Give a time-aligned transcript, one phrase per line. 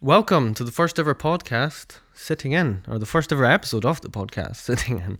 [0.00, 4.08] Welcome to the first ever podcast, Sitting In, or the first ever episode of the
[4.08, 5.18] podcast, Sitting In.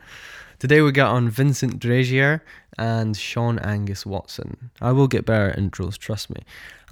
[0.61, 2.43] Today we got on Vincent Drazier
[2.79, 4.71] and Sean Angus Watson.
[4.81, 6.43] I will get better intros, trust me.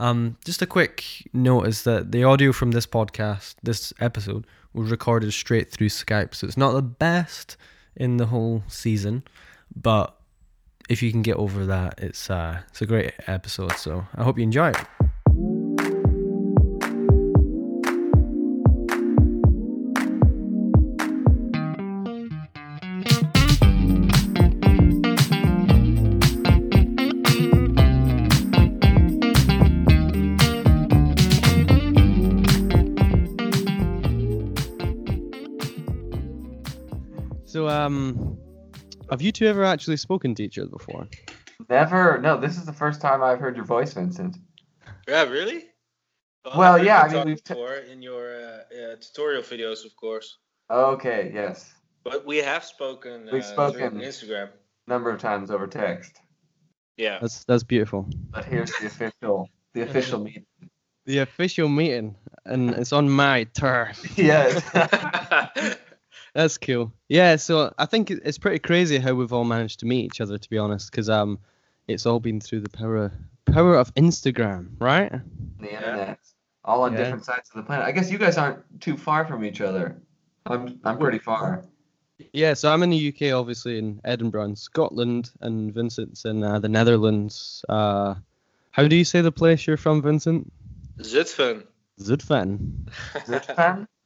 [0.00, 4.90] Um, just a quick note is that the audio from this podcast, this episode, was
[4.90, 7.56] recorded straight through Skype, so it's not the best
[7.94, 9.22] in the whole season,
[9.76, 10.16] but
[10.88, 13.74] if you can get over that, it's uh, it's a great episode.
[13.74, 15.05] So I hope you enjoy it.
[37.86, 38.38] Um,
[39.10, 41.08] have you two ever actually spoken to each other before?
[41.68, 42.18] Never.
[42.18, 44.36] No, this is the first time I've heard your voice, Vincent.
[45.08, 45.64] Yeah, really?
[46.56, 49.96] Well, I've yeah, I mean, we've t- before in your uh, uh, tutorial videos, of
[49.96, 50.38] course.
[50.70, 51.72] Okay, yes.
[52.04, 53.28] But we have spoken.
[53.32, 53.90] We've uh, spoken.
[53.90, 54.50] through Instagram.
[54.86, 56.20] Number of times over text.
[56.96, 57.18] Yeah.
[57.20, 58.08] That's that's beautiful.
[58.30, 60.46] But here's the official, the official meeting.
[61.04, 64.16] The official meeting, and it's on my turf.
[64.16, 64.62] yes.
[66.36, 66.92] That's cool.
[67.08, 70.36] Yeah, so I think it's pretty crazy how we've all managed to meet each other,
[70.36, 71.38] to be honest, because um,
[71.88, 73.10] it's all been through the power
[73.46, 75.10] power of Instagram, right?
[75.60, 76.18] the internet.
[76.62, 76.98] All on Yeah.
[76.98, 77.86] different sides of the planet.
[77.86, 79.96] I guess you guys aren't too far from each other.
[80.44, 81.64] I'm I'm pretty far.
[82.34, 86.58] Yeah, so I'm in the UK, obviously in Edinburgh, and Scotland, and Vincent's in uh,
[86.58, 87.64] the Netherlands.
[87.66, 88.14] Uh,
[88.72, 90.52] how do you say the place you're from, Vincent?
[90.98, 91.64] Zutphen.
[91.98, 92.90] Zutphen.
[93.26, 93.86] Zutphen?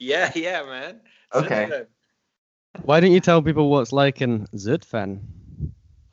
[0.00, 1.00] Yeah, yeah, man.
[1.34, 1.84] Okay.
[2.82, 5.20] Why don't you tell people what it's like in Zutphen?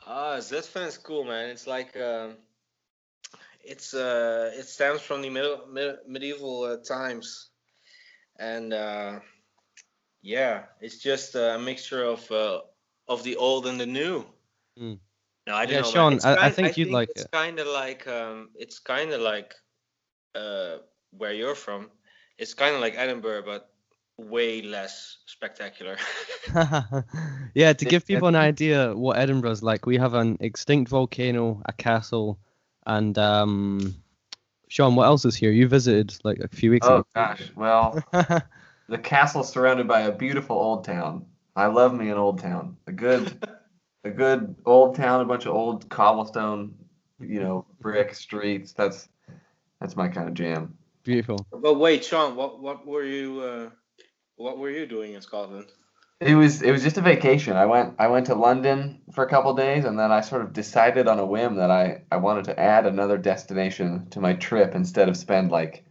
[0.06, 1.50] Ah, Zutphen is cool, man.
[1.50, 2.38] It's like um,
[3.64, 7.50] it's uh, it stems from the middle, mid, medieval uh, times,
[8.40, 9.20] and uh,
[10.22, 12.62] yeah, it's just a mixture of uh,
[13.08, 14.26] of the old and the new.
[14.80, 15.00] Mm.
[15.48, 15.86] No, I don't Yeah, know.
[15.88, 15.94] man.
[15.94, 17.32] Sean, It's I- I kind- think you'd like it's it.
[17.32, 19.54] kind of like um, it's kind of like
[20.36, 20.78] uh,
[21.12, 21.90] where you're from.
[22.38, 23.70] It's kind of like Edinburgh, but
[24.18, 25.98] way less spectacular.
[27.54, 31.74] yeah, to give people an idea what Edinburgh's like, we have an extinct volcano, a
[31.74, 32.40] castle,
[32.86, 33.96] and um,
[34.72, 35.52] Sean, what else is here?
[35.52, 37.00] You visited like a few weeks ago.
[37.00, 37.52] Oh gosh.
[37.56, 38.40] Well, ago.
[38.88, 41.26] the castle's surrounded by a beautiful old town.
[41.56, 42.78] I love me an old town.
[42.88, 43.46] A good,
[44.06, 45.22] a good old town.
[45.22, 46.76] A bunch of old cobblestone,
[47.20, 48.72] you know, brick streets.
[48.72, 49.10] That's
[49.82, 50.78] that's my kind of jam.
[51.04, 51.46] Beautiful.
[51.52, 53.70] but wait, Sean, what what were you uh,
[54.42, 55.68] what were you doing in Scotland?
[56.20, 57.56] It was it was just a vacation.
[57.56, 60.54] I went I went to London for a couple days and then I sort of
[60.54, 64.76] decided on a whim that I, I wanted to add another destination to my trip
[64.76, 65.84] instead of spend like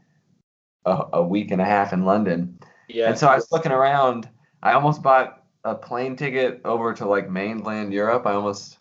[0.85, 2.59] a, a week and a half in London.
[2.89, 3.09] Yeah.
[3.09, 4.29] And so I was looking around.
[4.63, 8.27] I almost bought a plane ticket over to like mainland Europe.
[8.27, 8.79] I almost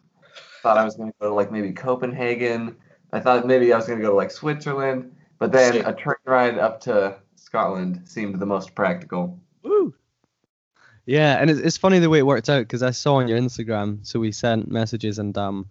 [0.62, 2.76] thought I was going to go to like maybe Copenhagen.
[3.12, 6.16] I thought maybe I was going to go to like Switzerland, but then a train
[6.26, 9.40] ride up to Scotland seemed the most practical.
[9.64, 9.94] Woo!
[11.06, 13.40] Yeah, and it's, it's funny the way it worked out because I saw on your
[13.40, 15.70] Instagram, so we sent messages and um,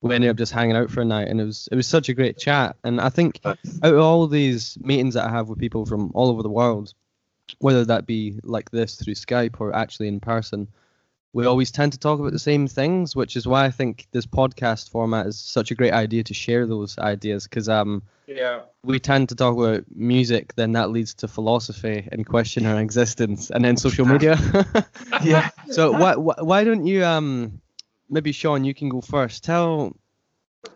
[0.00, 2.08] we ended up just hanging out for a night, and it was it was such
[2.08, 2.76] a great chat.
[2.84, 6.28] And I think out of all these meetings that I have with people from all
[6.28, 6.94] over the world,
[7.58, 10.68] whether that be like this through Skype or actually in person,
[11.32, 14.26] we always tend to talk about the same things, which is why I think this
[14.26, 18.62] podcast format is such a great idea to share those ideas because um, yeah.
[18.82, 23.50] we tend to talk about music, then that leads to philosophy and question our existence,
[23.50, 24.38] and then social media.
[25.22, 25.50] yeah.
[25.70, 27.60] so why, why why don't you um
[28.08, 29.44] maybe Sean you can go first.
[29.44, 29.96] Tell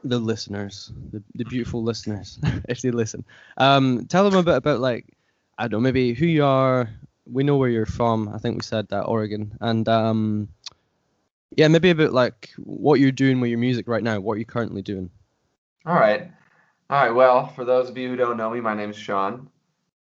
[0.04, 2.38] the listeners, the, the beautiful listeners,
[2.69, 3.25] if they listen,
[3.56, 5.06] um, tell them a bit about like
[5.59, 6.91] I don't know maybe who you are.
[7.26, 8.28] We know where you're from.
[8.28, 10.48] I think we said that Oregon, and um,
[11.56, 14.20] yeah, maybe a bit like what you're doing with your music right now.
[14.20, 15.10] What are you currently doing?
[15.86, 16.30] All right.
[16.90, 17.14] All right.
[17.14, 19.48] Well, for those of you who don't know me, my name's Sean,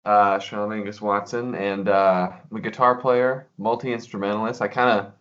[0.04, 4.60] uh, Sean Angus Watson, and uh, I'm a guitar player, multi instrumentalist.
[4.60, 5.12] I kind of,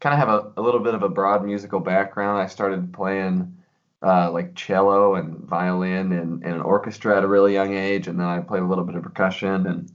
[0.00, 2.40] kind of have a, a little bit of a broad musical background.
[2.40, 3.56] I started playing
[4.02, 8.18] uh, like cello and violin and, and an orchestra at a really young age, and
[8.18, 9.66] then I played a little bit of percussion.
[9.66, 9.92] And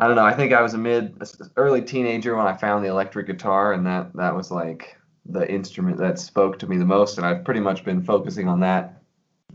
[0.00, 0.24] I don't know.
[0.24, 1.22] I think I was a mid,
[1.56, 5.98] early teenager when I found the electric guitar, and that that was like the instrument
[5.98, 7.18] that spoke to me the most.
[7.18, 9.02] And I've pretty much been focusing on that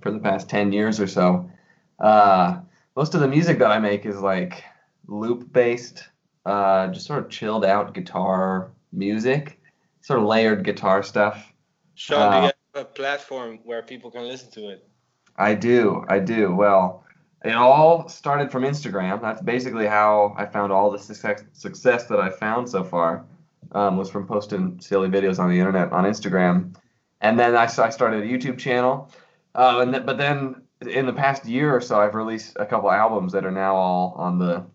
[0.02, 1.50] for the past 10 years or so.
[2.00, 2.60] Uh,
[2.96, 4.64] most of the music that I make is like
[5.08, 6.08] loop based,
[6.46, 9.60] uh, just sort of chilled out guitar music,
[10.02, 11.52] sort of layered guitar stuff.
[11.96, 14.88] Sean, do Uh, you have a platform where people can listen to it?
[15.38, 16.54] I do, I do.
[16.56, 17.05] Well,
[17.46, 19.22] it all started from Instagram.
[19.22, 23.26] That's basically how I found all the success success that I found so far.
[23.72, 26.76] Um, was from posting silly videos on the internet on Instagram,
[27.22, 29.12] and then I, I started a YouTube channel.
[29.54, 32.92] Uh, and th- but then in the past year or so, I've released a couple
[32.92, 34.66] albums that are now all on the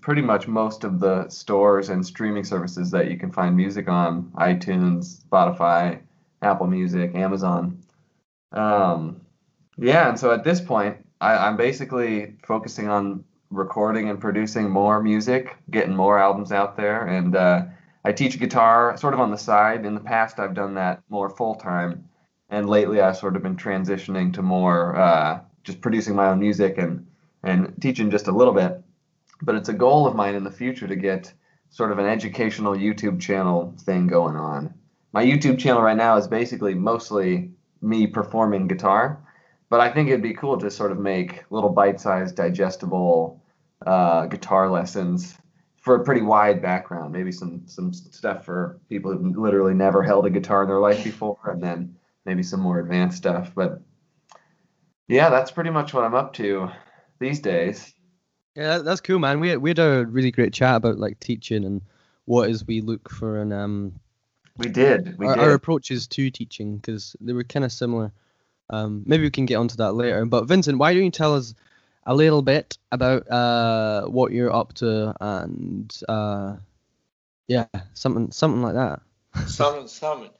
[0.00, 4.30] pretty much most of the stores and streaming services that you can find music on
[4.36, 6.00] iTunes, Spotify,
[6.42, 7.82] Apple Music, Amazon.
[8.52, 9.20] Um,
[9.78, 15.02] yeah, and so at this point, I, I'm basically focusing on recording and producing more
[15.02, 17.62] music, getting more albums out there, and uh,
[18.04, 19.86] I teach guitar sort of on the side.
[19.86, 22.08] In the past, I've done that more full time,
[22.50, 26.78] and lately I've sort of been transitioning to more uh, just producing my own music
[26.78, 27.06] and
[27.42, 28.82] and teaching just a little bit
[29.42, 31.32] but it's a goal of mine in the future to get
[31.70, 34.72] sort of an educational YouTube channel thing going on.
[35.12, 39.18] My YouTube channel right now is basically mostly me performing guitar,
[39.72, 43.42] but I think it'd be cool to sort of make little bite-sized, digestible
[43.86, 45.38] uh, guitar lessons
[45.78, 47.10] for a pretty wide background.
[47.10, 51.02] Maybe some some stuff for people who've literally never held a guitar in their life
[51.02, 51.96] before, and then
[52.26, 53.52] maybe some more advanced stuff.
[53.54, 53.80] But
[55.08, 56.68] yeah, that's pretty much what I'm up to
[57.18, 57.94] these days.
[58.54, 59.40] Yeah, that's cool, man.
[59.40, 61.80] We had, we had a really great chat about like teaching and
[62.26, 63.94] what is we look for and um
[64.58, 65.16] We did.
[65.16, 65.44] We our, did.
[65.44, 68.12] our approaches to teaching because they were kind of similar.
[68.72, 70.26] Um, maybe we can get onto that later.
[70.26, 71.54] But Vincent, why don't you tell us
[72.06, 76.56] a little bit about uh what you're up to and uh
[77.48, 79.00] yeah something something like that.
[79.44, 80.30] Summon, summon.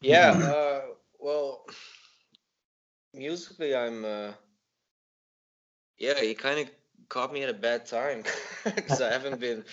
[0.00, 0.32] Yeah.
[0.32, 0.80] Uh,
[1.20, 1.66] well,
[3.14, 4.04] musically, I'm.
[4.04, 4.32] Uh,
[5.98, 6.70] yeah, you kind of
[7.08, 8.24] caught me at a bad time
[8.64, 9.64] because I haven't been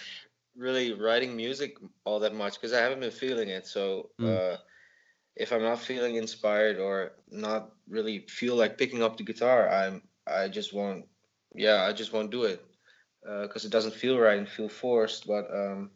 [0.56, 3.68] really writing music all that much because I haven't been feeling it.
[3.68, 4.42] So Mm.
[5.40, 9.70] Uh, if I'm not feeling inspired or not really feel like picking up the guitar,
[9.70, 10.02] I'm.
[10.28, 11.06] I just won't.
[11.56, 12.64] Yeah, I just won't do it
[13.24, 15.28] because it doesn't feel right and feel forced.
[15.28, 15.92] But um,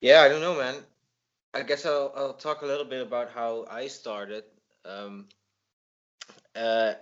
[0.00, 0.76] yeah, I don't know, man.
[1.54, 4.44] I guess I'll I'll talk a little bit about how I started.
[4.84, 5.26] Um,
[6.54, 6.94] uh,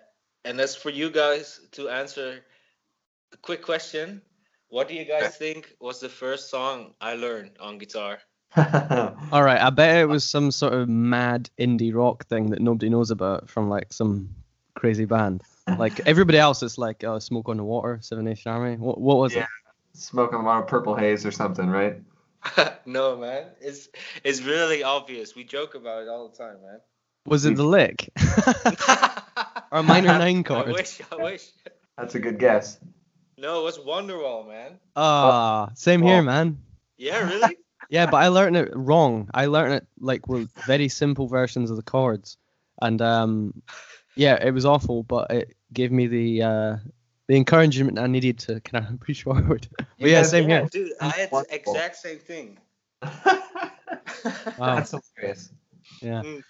[0.45, 2.41] and that's for you guys to answer
[3.33, 4.23] a quick question.
[4.69, 8.21] What do you guys think was the first song I learned on guitar?
[9.33, 12.91] All right, I bet it was some sort of mad indie rock thing that nobody
[12.91, 14.29] knows about from like some
[14.75, 15.43] crazy band.
[15.79, 18.77] Like everybody else, it's like uh, Smoke on the Water, Seven Nation Army.
[18.77, 19.47] What what was Yeah.
[19.95, 22.01] Smoke on the Water, purple haze or something, right?
[22.87, 23.47] no, man.
[23.61, 23.89] It's
[24.23, 25.35] it's really obvious.
[25.35, 26.81] We joke about it all the time, man.
[27.25, 28.11] Was it the lick
[29.71, 30.69] or a minor nine chord?
[30.69, 31.01] I wish.
[31.11, 31.49] I wish.
[31.97, 32.81] That's a good guess.
[33.39, 34.79] No, it was Wonderwall, man.
[34.97, 36.59] Ah, same here, man.
[36.97, 37.57] Yeah, really?
[37.93, 39.29] Yeah, but I learned it wrong.
[39.35, 42.39] I learned it like with very simple versions of the chords,
[42.81, 43.63] and um,
[44.17, 45.03] yeah, it was awful.
[45.03, 46.77] But it gave me the uh,
[47.29, 49.69] the encouragement I needed to kind of push forward.
[49.77, 50.69] But yeah, guys- same yeah, here.
[50.73, 50.93] dude.
[51.03, 52.59] I had the exact same thing.
[54.59, 54.77] Wow.
[54.77, 55.51] That's hilarious.
[56.01, 56.43] Yeah, Mm.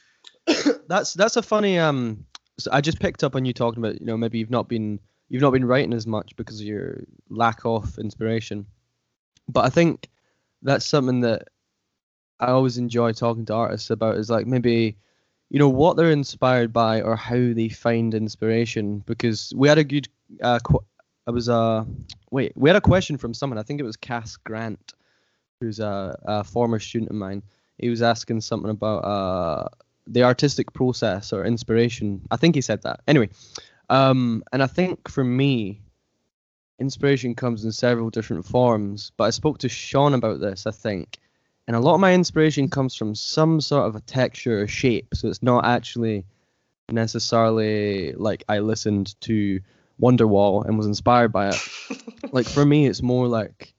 [0.88, 1.78] that's that's a funny.
[1.78, 2.24] Um,
[2.58, 5.00] so I just picked up on you talking about you know maybe you've not been
[5.28, 8.66] you've not been writing as much because of your lack of inspiration,
[9.48, 10.08] but I think
[10.62, 11.48] that's something that
[12.40, 14.96] I always enjoy talking to artists about is like maybe
[15.50, 19.02] you know what they're inspired by or how they find inspiration.
[19.06, 20.08] Because we had a good
[20.42, 20.84] uh qu-
[21.26, 21.84] I was uh
[22.30, 24.94] wait we had a question from someone I think it was Cass Grant
[25.60, 27.42] who's a, a former student of mine.
[27.78, 29.68] He was asking something about uh
[30.06, 32.22] the artistic process or inspiration.
[32.30, 33.00] I think he said that.
[33.06, 33.28] Anyway
[33.90, 35.81] um and I think for me
[36.82, 41.18] inspiration comes in several different forms but I spoke to Sean about this I think
[41.66, 45.14] and a lot of my inspiration comes from some sort of a texture or shape
[45.14, 46.26] so it's not actually
[46.90, 49.60] necessarily like i listened to
[50.00, 51.68] wonderwall and was inspired by it.
[52.32, 53.74] Like for me it's more like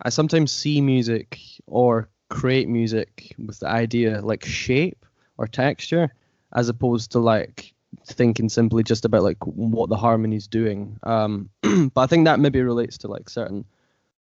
[0.00, 5.04] i sometimes see music or create music with the idea like shape
[5.38, 6.14] or texture
[6.54, 7.71] as opposed to like
[8.06, 11.48] thinking simply just about like what the harmony's doing um
[11.94, 13.64] but i think that maybe relates to like certain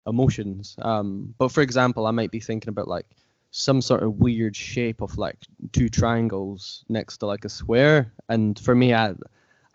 [0.07, 0.75] emotions.
[0.81, 3.05] Um, but for example, I might be thinking about like
[3.51, 5.37] some sort of weird shape of like
[5.73, 9.09] two triangles next to like a square, and for me, I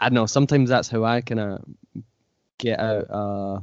[0.00, 0.26] I don't know.
[0.26, 1.64] Sometimes that's how I kind of
[2.58, 3.60] get out uh,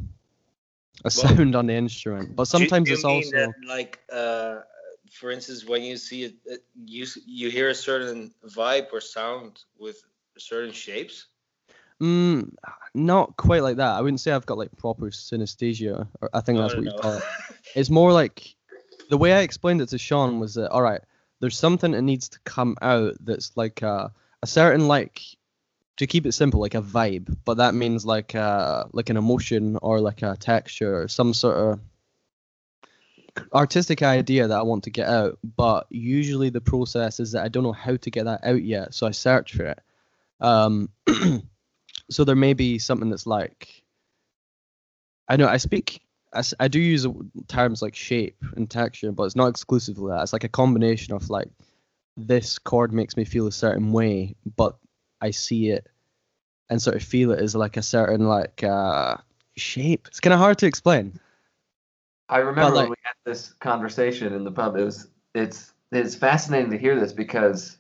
[1.05, 2.35] a sound on the instrument.
[2.35, 4.61] But sometimes do you it's also that, like, uh,
[5.11, 10.01] for instance, when you see it- you you hear a certain vibe or sound with
[10.39, 11.27] certain shapes.
[12.01, 12.49] mm,
[12.93, 13.95] not quite like that.
[13.95, 16.85] I wouldn't say I've got like proper synesthesia, or I think No, that's no, what
[16.85, 17.23] you call it.
[17.75, 18.55] It's more like
[19.09, 21.01] the way I explained it to Sean was that all right,
[21.39, 24.11] there's something that needs to come out that's like a,
[24.43, 25.21] a certain like
[25.97, 29.77] to keep it simple, like a vibe, but that means like uh like an emotion
[29.81, 31.79] or like a texture or some sort of
[33.53, 35.39] artistic idea that I want to get out.
[35.43, 38.93] But usually the process is that I don't know how to get that out yet,
[38.93, 39.79] so I search for it.
[40.43, 40.89] Um,
[42.11, 43.83] so there may be something that's like
[45.27, 46.01] I know I speak
[46.33, 47.07] I, I do use
[47.47, 50.23] terms like shape and texture, but it's not exclusively that.
[50.23, 51.49] It's like a combination of like
[52.17, 54.75] this chord makes me feel a certain way, but
[55.21, 55.87] I see it
[56.69, 59.17] and sort of feel it as like a certain like uh
[59.55, 60.07] shape.
[60.07, 61.19] It's kind of hard to explain.
[62.29, 64.75] I remember like- when we had this conversation in the pub.
[64.75, 67.77] It was it's it's fascinating to hear this because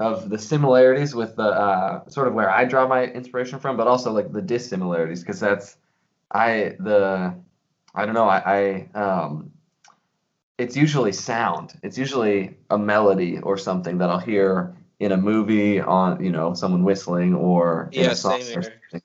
[0.00, 3.86] of the similarities with the uh, sort of where I draw my inspiration from, but
[3.86, 5.76] also like the dissimilarities because that's
[6.32, 7.34] I the
[7.94, 9.52] I don't know I, I um
[10.56, 11.78] it's usually sound.
[11.82, 16.54] It's usually a melody or something that I'll hear in a movie on you know
[16.54, 19.02] someone whistling or in a song or something.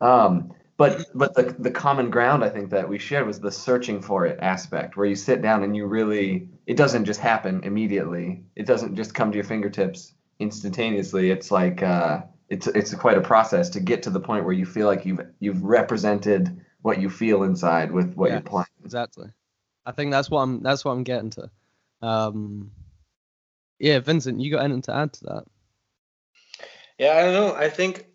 [0.00, 4.00] Um, but but the the common ground I think that we shared was the searching
[4.00, 8.44] for it aspect, where you sit down and you really it doesn't just happen immediately.
[8.56, 11.30] It doesn't just come to your fingertips instantaneously.
[11.30, 14.64] It's like uh, it's it's quite a process to get to the point where you
[14.64, 18.36] feel like you've you've represented what you feel inside with what Yeah.
[18.36, 18.66] you're playing.
[18.82, 19.28] Exactly.
[19.84, 21.50] I think that's what I'm that's what I'm getting to.
[22.00, 22.70] Um
[23.78, 25.44] yeah, Vincent, you got anything to add to that?
[26.98, 27.54] Yeah, I don't know.
[27.54, 28.06] I think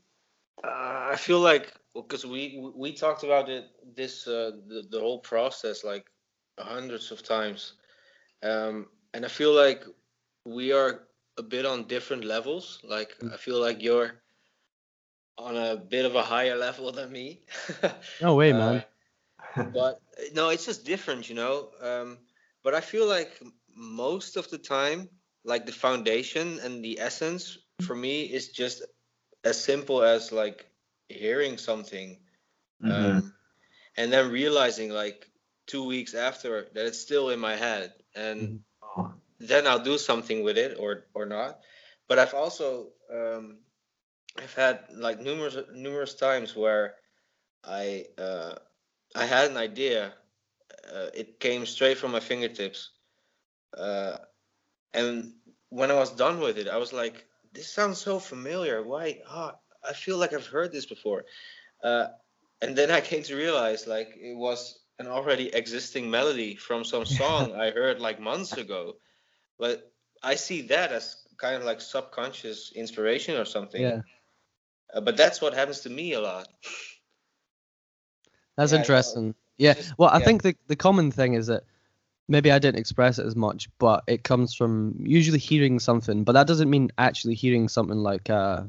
[0.63, 5.19] uh, I feel like because we we talked about it this uh, the the whole
[5.19, 6.05] process like
[6.59, 7.73] hundreds of times,
[8.43, 9.83] um, and I feel like
[10.45, 12.79] we are a bit on different levels.
[12.83, 13.33] Like Mm.
[13.33, 14.21] I feel like you're
[15.37, 17.41] on a bit of a higher level than me.
[18.21, 18.83] No way, Uh, man.
[19.73, 20.01] but
[20.33, 21.71] no, it's just different, you know.
[21.81, 22.17] Um,
[22.63, 23.41] but I feel like
[23.75, 25.09] most of the time,
[25.43, 28.83] like the foundation and the essence for me is just
[29.43, 30.65] as simple as like
[31.09, 32.19] hearing something,
[32.79, 33.19] Mhm.
[33.19, 33.35] um,
[33.97, 35.29] and then realizing like
[35.67, 38.63] two weeks after that it's still in my head, and Mhm.
[38.81, 41.61] Oh, then I'll do something with it or or not.
[42.07, 43.59] But I've also um,
[44.37, 46.97] I've had like numerous numerous times where
[47.63, 48.55] I uh,
[49.15, 50.15] I had an idea.
[50.91, 52.91] Uh, it came straight from my fingertips,
[53.77, 54.17] uh,
[54.93, 55.35] and
[55.69, 58.83] when I was done with it, I was like, "This sounds so familiar.
[58.83, 59.21] Why?
[59.27, 61.25] Ah, I feel like I've heard this before."
[61.83, 62.07] Uh,
[62.61, 67.05] and then I came to realize like it was an already existing melody from some
[67.19, 68.93] song I heard like months ago.
[69.59, 69.91] But
[70.23, 73.81] I see that as kind of like subconscious inspiration or something.
[73.81, 74.01] Yeah.
[74.93, 76.47] Uh, but that's what happens to me a lot.
[78.57, 79.35] That's Yeah, interesting.
[79.57, 79.75] Yeah.
[79.97, 80.25] Well, I yeah.
[80.25, 81.63] think the the common thing is that
[82.27, 86.33] maybe I didn't express it as much, but it comes from usually hearing something, but
[86.33, 88.63] that doesn't mean actually hearing something like uh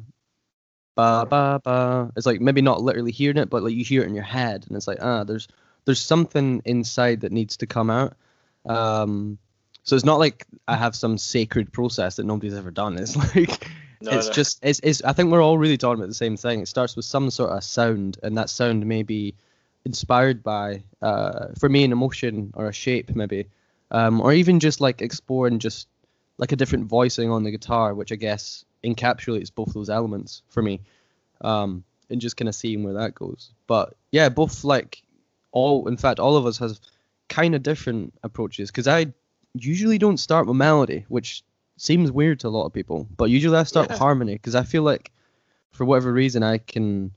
[0.97, 2.13] ba ba ba.
[2.17, 4.65] It's like maybe not literally hearing it, but like you hear it in your head
[4.67, 5.49] and it's like, ah, there's
[5.85, 8.17] there's something inside that needs to come out.
[8.65, 9.39] Um
[9.85, 12.99] so it's not like I have some sacred process that nobody's ever done.
[12.99, 14.33] It's like No, it's no.
[14.33, 16.61] just it's, it's I think we're all really talking about the same thing.
[16.61, 19.35] It starts with some sort of sound, and that sound may be
[19.85, 23.47] inspired by, uh, for me, an emotion or a shape, maybe,
[23.93, 25.89] um, or even just like exploring just
[26.39, 30.63] like a different voicing on the guitar, which I guess encapsulates both those elements for
[30.63, 30.81] me,
[31.41, 33.51] um, and just kind of seeing where that goes.
[33.67, 35.03] But yeah, both like
[35.53, 36.81] all, in fact, all of us has
[37.29, 39.13] kind of different approaches because I
[39.55, 41.43] usually don't start with melody, which
[41.77, 44.63] seems weird to a lot of people, but usually I start with harmony because I
[44.63, 45.13] feel like
[45.73, 47.11] for whatever reason I can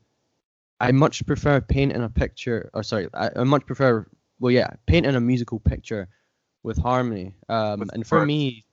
[0.82, 4.06] I much prefer painting a picture or sorry, I, I much prefer
[4.40, 6.08] well yeah, painting a musical picture
[6.64, 7.36] with harmony.
[7.48, 8.28] Um With and for words.
[8.28, 8.66] me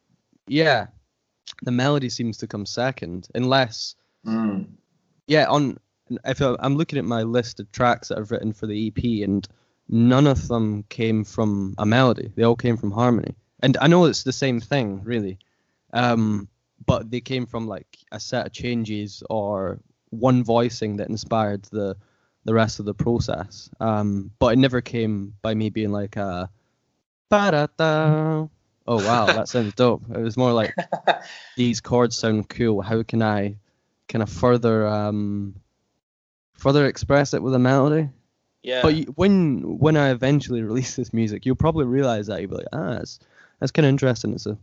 [0.49, 0.87] yeah,
[1.63, 3.95] the melody seems to come second unless
[4.27, 4.67] Mm.
[5.29, 5.79] yeah, on
[6.25, 9.47] if I'm looking at my list of tracks that I've written for the EP, and
[9.89, 12.33] none of them came from a melody.
[12.35, 13.35] They all came from harmony.
[13.61, 15.39] And I know it's the same thing, really,
[15.93, 16.49] um,
[16.87, 21.97] but they came from like a set of changes or one voicing that inspired the
[22.45, 23.69] the rest of the process.
[23.81, 26.17] Um, but it never came by me being like,
[27.29, 28.47] ba-da-da.
[28.87, 30.03] Oh wow, that sounds dope.
[30.15, 30.75] It was more like
[31.57, 32.83] these chords sound cool.
[32.83, 33.57] How can I
[34.09, 35.55] kind of further um
[36.55, 38.09] further express it with a melody?
[38.67, 38.83] yeah.
[38.83, 42.57] But you, when when I eventually release this music, you'll probably realize that you'll be
[42.57, 43.21] like, ah, that's
[43.61, 44.35] that's kind of interesting.
[44.35, 44.59] It's a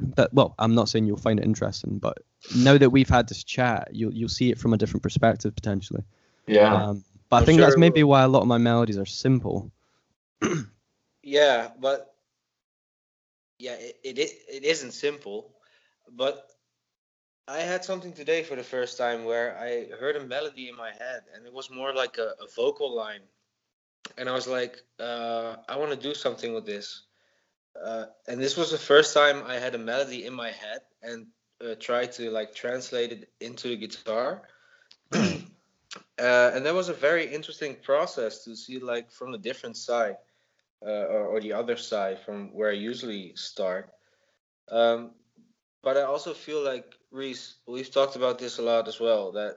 [0.00, 2.18] but well, I'm not saying you'll find it interesting, but
[2.54, 6.02] now that we've had this chat, you'll you'll see it from a different perspective potentially.
[6.46, 6.74] Yeah.
[6.74, 9.70] Um, but I I'm think that's maybe why a lot of my melodies are simple.
[11.22, 12.14] Yeah, but
[13.58, 15.54] yeah, it, it it isn't simple,
[16.10, 16.50] but
[17.48, 20.90] I had something today for the first time where I heard a melody in my
[20.90, 23.22] head, and it was more like a, a vocal line,
[24.18, 27.02] and I was like, uh, I want to do something with this.
[27.82, 31.26] Uh, and this was the first time I had a melody in my head and
[31.60, 34.42] uh, tried to like translate it into the guitar.
[35.12, 35.36] uh,
[36.18, 40.16] and that was a very interesting process to see like from a different side
[40.84, 43.90] uh, or, or, the other side from where I usually start.
[44.70, 45.12] Um,
[45.82, 49.32] but I also feel like Reese, we've talked about this a lot as well.
[49.32, 49.56] That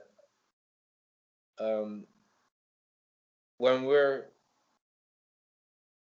[1.58, 2.06] um,
[3.58, 4.26] when we're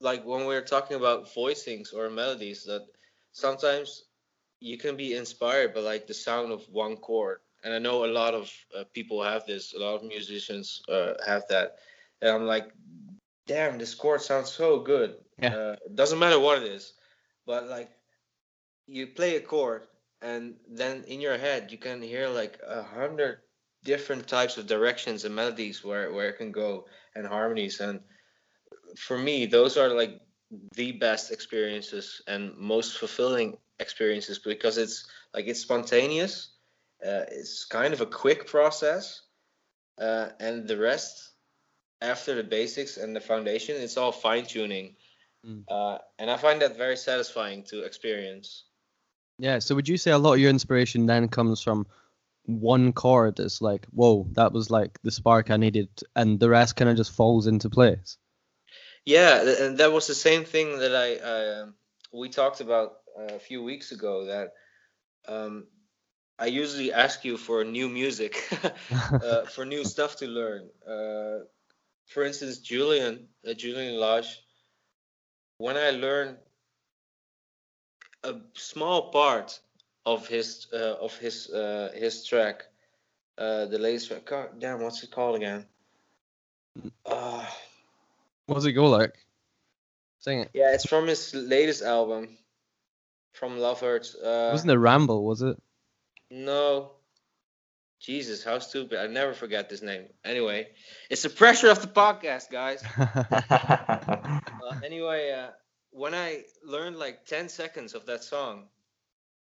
[0.01, 2.87] like when we're talking about voicings or melodies, that
[3.33, 4.05] sometimes
[4.61, 7.39] you can be inspired by like the sound of one chord.
[7.63, 9.75] And I know a lot of uh, people have this.
[9.75, 11.77] A lot of musicians uh, have that.
[12.23, 12.71] And I'm like,
[13.51, 15.17] damn, this chord sounds so good.
[15.43, 15.57] Yeah.
[15.57, 16.93] Uh, doesn't matter what it is,
[17.47, 17.91] but like
[18.87, 19.83] you play a chord
[20.23, 23.39] and then in your head you can hear like a hundred
[23.83, 28.01] different types of directions and melodies where where it can go and harmonies and
[28.97, 30.21] for me those are like
[30.75, 36.51] the best experiences and most fulfilling experiences because it's like it's spontaneous
[37.07, 39.23] uh, it's kind of a quick process
[39.99, 41.30] uh, and the rest
[42.03, 44.95] after the basics and the foundation it's all fine tuning
[45.47, 45.63] mm.
[45.69, 48.65] uh, and i find that very satisfying to experience
[49.41, 49.59] yeah.
[49.59, 51.87] So would you say a lot of your inspiration then comes from
[52.45, 53.41] one chord?
[53.41, 56.97] It's like, whoa, that was like the spark I needed, and the rest kind of
[56.97, 58.19] just falls into place.
[59.07, 61.67] Yeah, and that was the same thing that I uh,
[62.13, 64.27] we talked about a few weeks ago.
[64.27, 64.53] That
[65.27, 65.67] um,
[66.39, 68.37] I usually ask you for new music,
[68.93, 70.69] uh, for new stuff to learn.
[70.87, 71.47] Uh,
[72.11, 74.43] for instance, Julian, uh, Julian Lage.
[75.59, 76.37] When I learn
[78.25, 79.59] a small part
[80.05, 82.65] of his uh, of his uh, his track,
[83.39, 84.27] uh, the latest track.
[84.27, 85.67] God damn, what's it called again?
[87.07, 87.45] Uh,
[88.47, 89.15] What's it go like?
[90.19, 90.51] Sing it.
[90.53, 92.37] Yeah, it's from his latest album,
[93.33, 94.15] from Love Hurts.
[94.17, 95.25] Uh, Wasn't it Ramble?
[95.25, 95.57] Was it?
[96.31, 96.91] No.
[98.01, 98.99] Jesus, how stupid!
[98.99, 100.07] I never forget this name.
[100.25, 100.69] Anyway,
[101.11, 102.83] it's the pressure of the podcast, guys.
[102.99, 104.41] uh,
[104.83, 105.51] anyway, uh,
[105.91, 108.69] when I learned like 10 seconds of that song,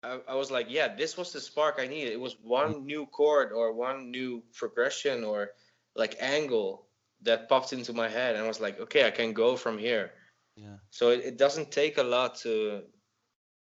[0.02, 2.12] I, I, was like, yeah, this was the spark I needed.
[2.12, 5.50] It was one new chord or one new progression or
[5.94, 6.86] like angle
[7.22, 8.34] that popped into my head.
[8.34, 10.10] And I was like, okay, I can go from here.
[10.56, 10.76] Yeah.
[10.90, 12.82] So it, it doesn't take a lot to,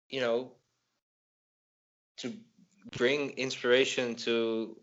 [0.09, 0.53] you know,
[2.19, 2.33] to
[2.91, 4.77] bring inspiration to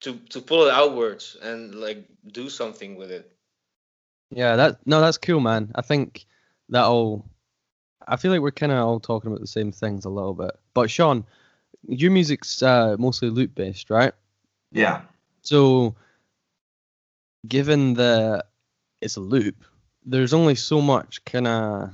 [0.00, 3.32] to to pull it outwards and like do something with it.
[4.30, 5.72] Yeah, that no, that's cool, man.
[5.74, 6.26] I think
[6.68, 7.26] that all.
[8.06, 10.52] I feel like we're kind of all talking about the same things a little bit.
[10.74, 11.24] But Sean,
[11.86, 14.12] your music's uh, mostly loop based, right?
[14.72, 15.02] Yeah.
[15.42, 15.94] So,
[17.46, 18.46] given that
[19.00, 19.64] it's a loop,
[20.04, 21.90] there's only so much kind of.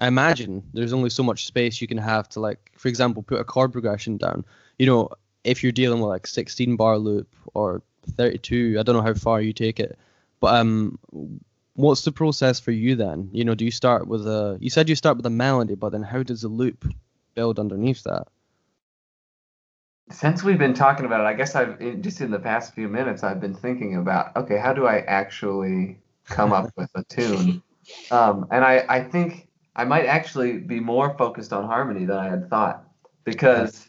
[0.00, 3.40] I imagine there's only so much space you can have to like, for example, put
[3.40, 4.44] a chord progression down.
[4.78, 5.10] You know,
[5.44, 7.82] if you're dealing with like 16 bar loop or
[8.16, 9.98] 32, I don't know how far you take it,
[10.40, 10.98] but um,
[11.74, 13.30] what's the process for you then?
[13.32, 14.58] You know, do you start with a?
[14.60, 16.84] You said you start with a melody, but then how does the loop
[17.34, 18.28] build underneath that?
[20.10, 23.22] Since we've been talking about it, I guess I've just in the past few minutes
[23.22, 27.62] I've been thinking about okay, how do I actually come up with a tune?
[28.10, 32.28] Um, and I, I think I might actually be more focused on harmony than I
[32.28, 32.84] had thought
[33.24, 33.87] because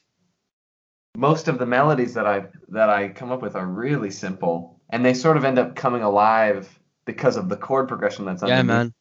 [1.17, 5.06] most of the melodies that I that I come up with are really simple and
[5.06, 8.60] they sort of end up coming alive because of the chord progression that's underneath.
[8.60, 8.93] Yeah, man.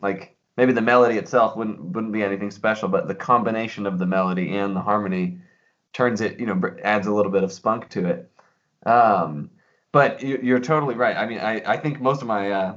[0.00, 4.06] Like maybe the melody itself wouldn't wouldn't be anything special, but the combination of the
[4.06, 5.38] melody and the harmony
[5.92, 8.30] turns it, you know, adds a little bit of spunk to it.
[8.84, 9.50] Um,
[9.92, 11.16] but you, are totally right.
[11.16, 12.76] I mean, I, I think most of my uh,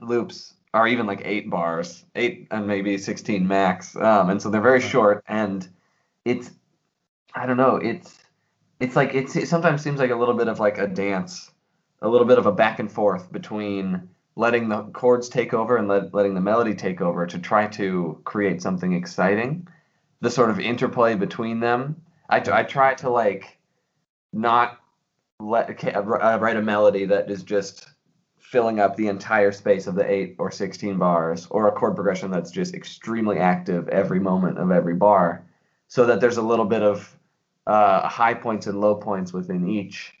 [0.00, 3.94] loops are even like eight bars, eight and maybe 16 max.
[3.96, 5.68] Um, and so they're very short and
[6.24, 6.50] it's,
[7.38, 8.18] I don't know, it's,
[8.80, 11.50] it's like, it's, it sometimes seems like a little bit of like a dance
[12.00, 15.88] a little bit of a back and forth between letting the chords take over and
[15.88, 19.66] let, letting the melody take over to try to create something exciting.
[20.20, 22.02] The sort of interplay between them.
[22.28, 23.58] I, I try to like
[24.32, 24.78] not
[25.40, 27.88] let uh, write a melody that is just
[28.38, 32.30] filling up the entire space of the 8 or 16 bars or a chord progression
[32.30, 35.44] that's just extremely active every moment of every bar
[35.88, 37.17] so that there's a little bit of
[37.68, 40.14] uh, high points and low points within each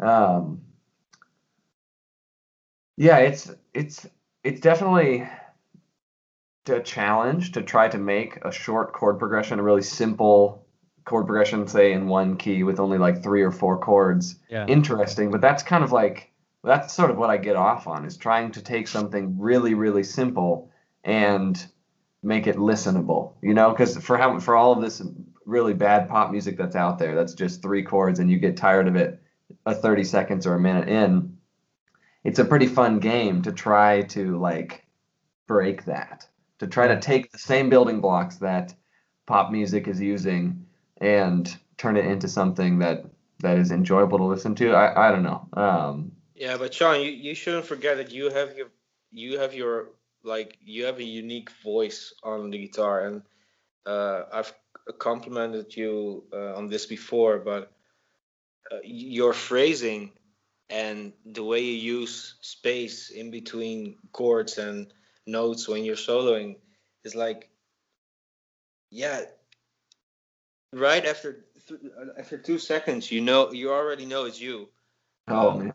[0.00, 0.62] um,
[2.96, 4.06] yeah, it's it's
[4.44, 5.28] it's definitely
[6.68, 10.66] a challenge to try to make a short chord progression a really simple
[11.04, 14.66] chord progression, say in one key with only like three or four chords, Yeah.
[14.66, 15.30] interesting.
[15.30, 16.30] But that's kind of like
[16.62, 20.02] that's sort of what I get off on is trying to take something really really
[20.02, 20.70] simple
[21.04, 21.64] and
[22.22, 23.34] make it listenable.
[23.42, 25.02] You know, because for how for all of this
[25.48, 28.86] really bad pop music that's out there, that's just three chords and you get tired
[28.86, 29.22] of it
[29.64, 31.38] a 30 seconds or a minute in.
[32.22, 34.84] It's a pretty fun game to try to like
[35.46, 38.74] break that to try to take the same building blocks that
[39.26, 40.66] pop music is using
[41.00, 43.04] and turn it into something that
[43.40, 44.72] that is enjoyable to listen to.
[44.72, 45.48] I, I don't know.
[45.52, 48.68] Um, Yeah, but Sean, you, you shouldn't forget that you have your
[49.12, 49.90] you have your
[50.24, 53.22] like you have a unique voice on the guitar, and
[53.86, 54.52] uh, I've
[54.92, 57.72] complimented you uh, on this before, but
[58.72, 60.12] uh, your phrasing
[60.70, 64.92] and the way you use space in between chords and
[65.26, 66.56] notes when you're soloing
[67.04, 67.48] is like,
[68.90, 69.20] yeah,
[70.72, 71.80] right after th-
[72.18, 74.68] after two seconds, you know you already know it's you
[75.28, 75.74] oh Um, man.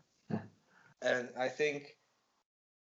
[1.02, 1.96] and I think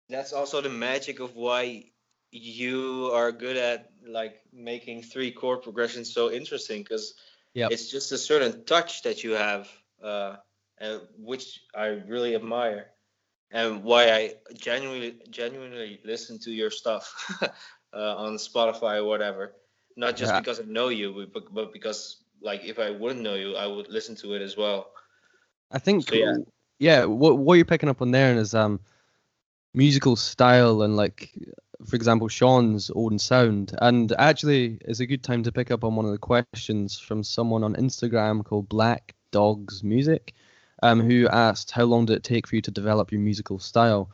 [0.10, 1.86] that's also the magic of why
[2.32, 7.14] you are good at like making three chord progressions so interesting because
[7.54, 7.72] Yep.
[7.72, 9.70] it's just a certain touch that you have
[10.04, 10.36] uh,
[11.18, 12.88] which I really admire
[13.52, 19.54] and why I genuinely genuinely listen to your stuff uh, on Spotify or whatever
[19.96, 20.40] not just Yeah.
[20.40, 23.90] because I know you but, but because like if I wouldn't know you I would
[23.90, 24.92] listen to it as well
[25.72, 26.36] I think So, yeah.
[26.80, 28.80] yeah, what what you're picking up on there is um
[29.74, 31.32] musical style and like
[31.86, 35.96] for example Sean's own sound and actually it's a good time to pick up on
[35.96, 40.34] one of the questions from someone on Instagram called Black Dogs Music
[40.84, 44.10] um who asked how long did it take for you to develop your musical style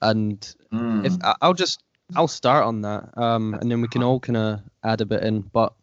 [0.00, 1.04] and Mm.
[1.04, 1.82] if I'll just
[2.16, 5.22] I'll start on that um and then we can all kind of add a bit
[5.22, 5.74] in but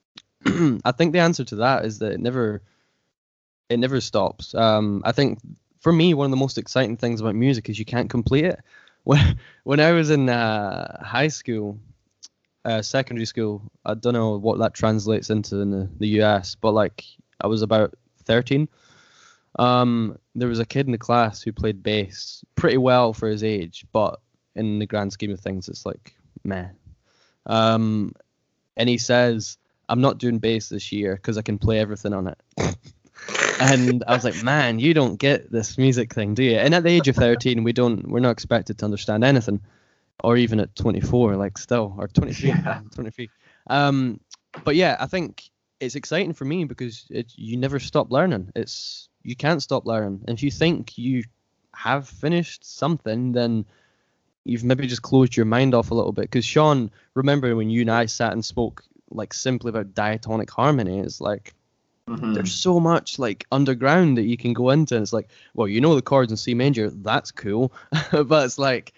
[0.46, 2.62] I think the answer to that is that it never
[3.68, 4.54] it never stops.
[4.54, 5.40] Um, I think
[5.80, 8.60] for me, one of the most exciting things about music is you can't complete it.
[9.08, 11.78] When when I was in uh, high school,
[12.66, 16.72] uh, secondary school, I don't know what that translates into in the, the US, but
[16.72, 17.04] like
[17.40, 17.94] I was about
[18.24, 18.68] 13.
[19.58, 23.42] Um, there was a kid in the class who played bass pretty well for his
[23.42, 24.20] age, but
[24.54, 26.68] in the grand scheme of things, it's like meh.
[27.46, 28.12] Um,
[28.76, 29.56] and he says,
[29.88, 32.38] "I'm not doing bass this year because I can play everything on it."
[33.60, 36.82] and I was like, "Man, you don't get this music thing, do you?" And at
[36.84, 39.60] the age of 13, we don't, we're not expected to understand anything,
[40.22, 42.80] or even at 24, like still, or 23, Yeah.
[42.94, 43.30] 23.
[43.68, 44.20] Um,
[44.64, 48.50] but yeah, I think it's exciting for me because it, you never stop learning.
[48.56, 50.24] It's you can't stop learning.
[50.26, 51.24] And if you think you
[51.74, 53.64] have finished something, then
[54.44, 56.22] you've maybe just closed your mind off a little bit.
[56.22, 61.00] Because Sean, remember when you and I sat and spoke like simply about diatonic harmony?
[61.00, 61.54] It's like
[62.08, 62.34] Mhm.
[62.34, 64.94] there's so much like underground that you can go into.
[64.96, 67.72] And it's like, well, you know the chords in C major, that's cool,
[68.12, 68.92] but it's like,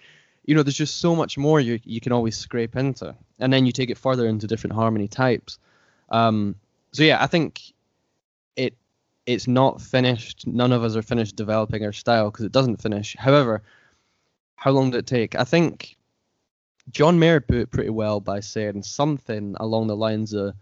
[0.47, 3.67] you know, there's just so much more you you can always scrape into, and then
[3.67, 5.59] you take it further into different harmony types.
[6.11, 6.57] Um,
[6.93, 7.61] so yeah, I think
[8.57, 8.75] it
[9.27, 10.47] it's not finished.
[10.47, 13.17] None of us are finished developing our style because it doesn't finish.
[13.19, 13.63] However,
[14.57, 15.35] how long did it take?
[15.37, 15.97] I think
[16.91, 20.55] John Mayer put it pretty well by saying something along the lines of,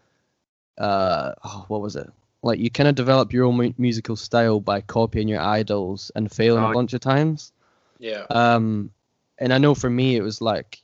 [0.78, 2.10] uh, oh, what was it?
[2.42, 6.30] Like you kind of develop your own mu- musical style by copying your idols and
[6.30, 7.52] failing Oh, a bunch of times.
[7.98, 8.90] yeah Um,
[9.38, 10.80] and I know for me it was like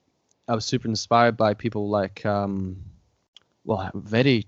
[0.48, 2.76] I was super inspired by people like um,
[3.64, 4.46] well, very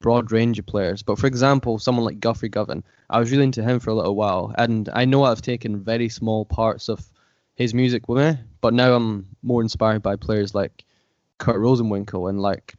[0.00, 1.02] broad range of players.
[1.02, 4.14] But for example, someone like Guthrie Govan, I was really into him for a little
[4.14, 7.04] while, and I know I've taken very small parts of
[7.54, 10.84] his music with me, but now I'm more inspired by players like
[11.38, 12.74] Kurt Rosenwinkel, and like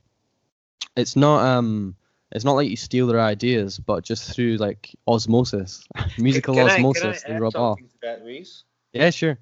[0.95, 1.95] it's not um.
[2.33, 6.69] It's not like you steal their ideas, but just through like osmosis, musical Can I-
[6.69, 7.79] can I osmosis, they rub off.
[8.01, 8.63] that, Reese?
[8.91, 9.37] Yeah, sure.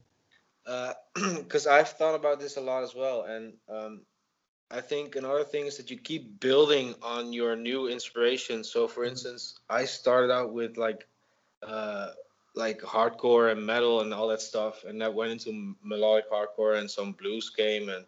[1.16, 4.02] because I've thought about this a lot as well, and um,
[4.70, 8.64] I think another thing is that you keep building on your new inspiration.
[8.64, 11.08] So, for instance, I started out with like
[11.62, 12.12] uh,
[12.56, 16.90] like hardcore and metal and all that stuff, and that went into melodic hardcore and
[16.90, 18.06] some blues came and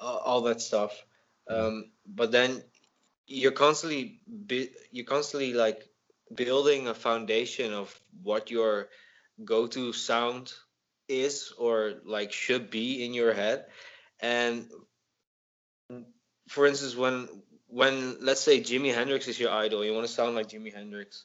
[0.00, 1.04] uh, all that stuff.
[1.48, 2.62] Um, but then
[3.28, 4.20] you're constantly
[4.90, 5.88] you're constantly like
[6.34, 8.88] building a foundation of what your
[9.44, 10.52] go-to sound
[11.08, 13.66] is or like should be in your head.
[14.20, 14.68] And
[16.48, 17.28] for instance when
[17.68, 21.24] when let's say jimi hendrix is your idol you want to sound like jimi hendrix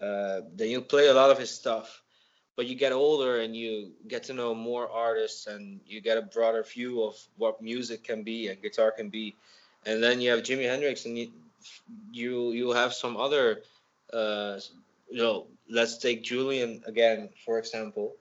[0.00, 2.02] uh, then you play a lot of his stuff.
[2.56, 6.22] But you get older and you get to know more artists and you get a
[6.22, 9.36] broader view of what music can be and guitar can be
[9.86, 11.30] and then you have jimi hendrix and you,
[12.12, 13.62] you you have some other
[14.12, 14.58] uh,
[15.10, 18.16] you know let's take Julian again for example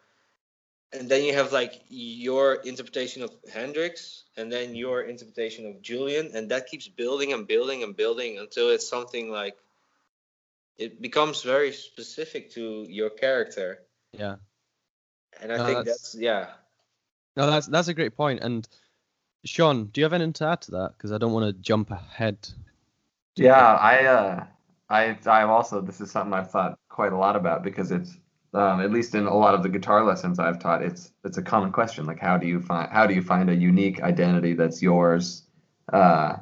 [0.93, 6.31] and then you have like your interpretation of Hendrix and then your interpretation of Julian
[6.33, 9.57] and that keeps building and building and building until it's something like
[10.77, 13.79] it becomes very specific to your character
[14.13, 14.35] Yeah.
[15.41, 16.47] and I No, think that's- that's yeah
[17.35, 18.13] No, that's that's a great.
[18.17, 18.67] And
[19.47, 20.93] Sean, do you have anything to add to that?
[20.97, 22.37] Because I don't want to jump ahead.
[23.35, 24.45] Yeah, I uh,
[24.89, 28.17] I I also this is something I've thought quite a lot about because it's
[28.53, 31.43] um, at least in a lot of the guitar lessons I've taught, it's it's a
[31.43, 34.81] common question like how do you find how do you find a unique identity that's
[34.81, 35.43] yours?
[35.91, 36.37] Uh,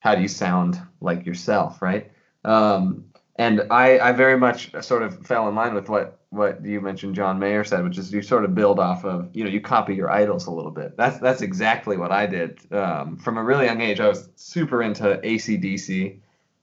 [0.00, 2.10] how do you sound like yourself, right?
[2.44, 3.04] Um,
[3.36, 7.14] and I I very much sort of fell in line with what what you mentioned
[7.16, 9.94] John Mayer said, which is you sort of build off of you know you copy
[9.94, 10.96] your idols a little bit.
[10.96, 14.00] That's that's exactly what I did um, from a really young age.
[14.00, 16.18] I was super into ACDC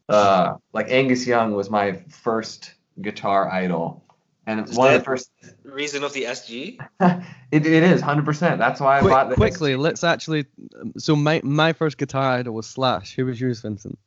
[0.10, 4.06] uh, like Angus Young was my first guitar idol,
[4.45, 5.30] and Is one of the first.
[5.63, 6.80] reason of the SG
[7.51, 8.58] It, it is hundred percent.
[8.58, 10.45] That's why I Quick, bought the quickly, let's actually.
[10.80, 13.15] um, So my my first guitar idol was Slash.
[13.15, 13.99] Who was yours, Vincent?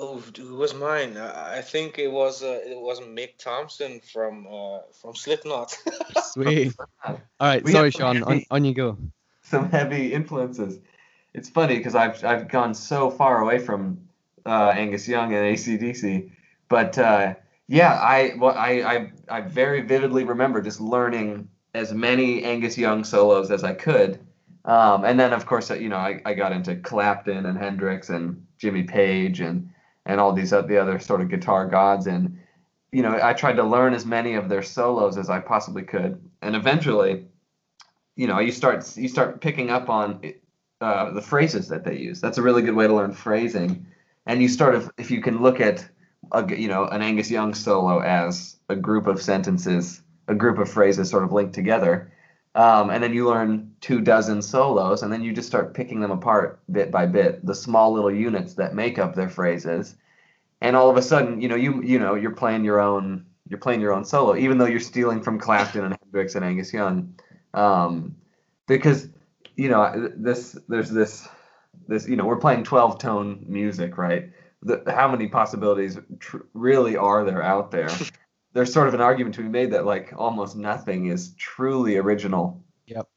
[0.00, 1.16] Oh, who was mine?
[1.16, 5.76] I I think it was uh, it was Mick Thompson from uh, from Slipknot.
[6.32, 6.72] Sweet.
[7.04, 8.22] All right, We sorry, have- Sean.
[8.22, 8.96] On, on you go.
[9.42, 10.78] some heavy influences.
[11.34, 13.98] It's funny because I've I've gone so far away from
[14.46, 16.30] uh, Angus Young and ACDC,
[16.68, 17.34] but uh,
[17.66, 23.02] yeah, I well I, I I very vividly remember just learning as many Angus Young
[23.04, 24.20] solos as I could,
[24.64, 28.46] um, and then of course you know I, I got into Clapton and Hendrix and
[28.58, 29.70] Jimmy Page and
[30.08, 32.08] and all these the other sort of guitar gods.
[32.08, 32.40] And
[32.90, 36.20] you know I tried to learn as many of their solos as I possibly could,
[36.42, 37.26] and eventually
[38.16, 40.34] you know you start you start picking up on
[40.80, 42.20] uh, the phrases that they use.
[42.20, 43.86] That's a really good way to learn phrasing.
[44.26, 45.86] And you start of if you can look at
[46.32, 50.68] a, you know an angus young solo as a group of sentences a group of
[50.68, 52.12] phrases sort of linked together
[52.54, 56.10] um, and then you learn two dozen solos and then you just start picking them
[56.10, 59.94] apart bit by bit the small little units that make up their phrases.
[60.60, 63.60] And all of a sudden you know you you know you're playing your own you're
[63.60, 67.14] playing your own solo even though you're stealing from clapton and hendrix and angus young.
[67.54, 68.16] Um,
[68.66, 69.08] because
[69.56, 71.28] you know this there's this
[71.86, 74.30] this you know we're playing 12 tone music right?
[74.62, 77.90] The, how many possibilities tr- really are there out there
[78.58, 82.60] there's sort of an argument to be made that like almost nothing is truly original
[82.88, 83.08] Yep.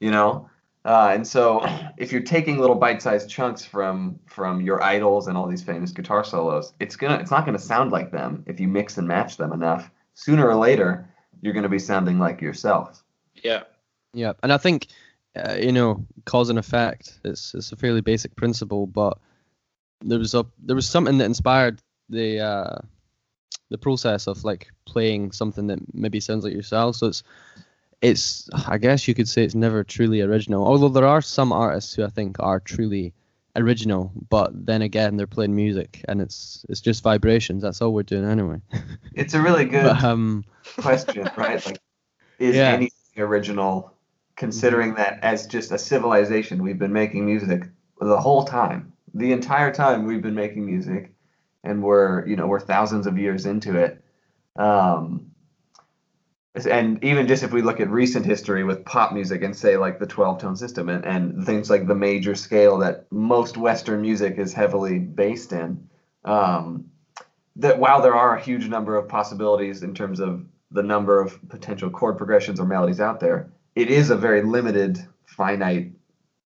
[0.00, 0.48] you know
[0.86, 1.60] uh, and so
[1.98, 6.24] if you're taking little bite-sized chunks from from your idols and all these famous guitar
[6.24, 9.52] solos it's gonna it's not gonna sound like them if you mix and match them
[9.52, 11.06] enough sooner or later
[11.42, 13.04] you're gonna be sounding like yourself
[13.42, 13.64] yeah,
[14.14, 14.88] Yeah, and I think
[15.36, 17.20] uh, you know cause and effect.
[17.24, 19.18] It's it's a fairly basic principle, but
[20.00, 22.78] there was a there was something that inspired the uh,
[23.70, 26.96] the process of like playing something that maybe sounds like yourself.
[26.96, 27.22] So it's
[28.00, 30.66] it's I guess you could say it's never truly original.
[30.66, 33.12] Although there are some artists who I think are truly
[33.56, 37.62] original, but then again they're playing music and it's it's just vibrations.
[37.62, 38.60] That's all we're doing anyway.
[39.14, 40.44] it's a really good but um
[40.78, 41.64] question, right?
[41.66, 41.80] Like,
[42.38, 42.74] is Yeah.
[42.74, 43.92] anything original,
[44.36, 47.68] considering that as just a civilization, we've been making music
[48.00, 51.12] the whole time, the entire time we've been making music,
[51.64, 54.02] and we're you know we're thousands of years into it.
[54.56, 55.28] Um,
[56.66, 59.98] and even just if we look at recent history with pop music and say like
[59.98, 64.38] the 12 tone system and, and things like the major scale that most Western music
[64.38, 65.88] is heavily based in,
[66.24, 66.90] um,
[67.56, 71.38] that while there are a huge number of possibilities in terms of the number of
[71.48, 75.92] potential chord progressions or melodies out there, it is a very limited, finite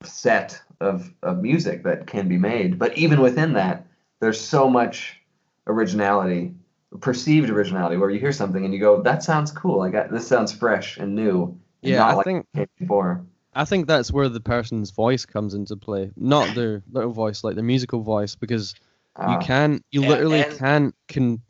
[0.02, 2.78] set of, of music that can be made.
[2.78, 3.86] But even within that,
[4.22, 5.20] there's so much
[5.66, 6.54] originality,
[7.00, 9.78] perceived originality, where you hear something and you go, "That sounds cool.
[9.78, 13.24] Like that- this sounds fresh and new." and yeah, not I like think it before.
[13.54, 17.56] I think that's where the person's voice comes into play, not their little voice, like
[17.56, 18.74] their musical voice, because
[19.18, 21.42] you Uh, can't, you And- literally and- can't, can,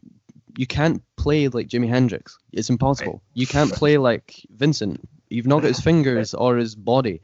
[0.57, 2.39] you can't play like Jimi Hendrix.
[2.53, 3.23] It's impossible.
[3.35, 5.07] You can't play like Vincent.
[5.29, 7.21] You've not got his fingers or his body.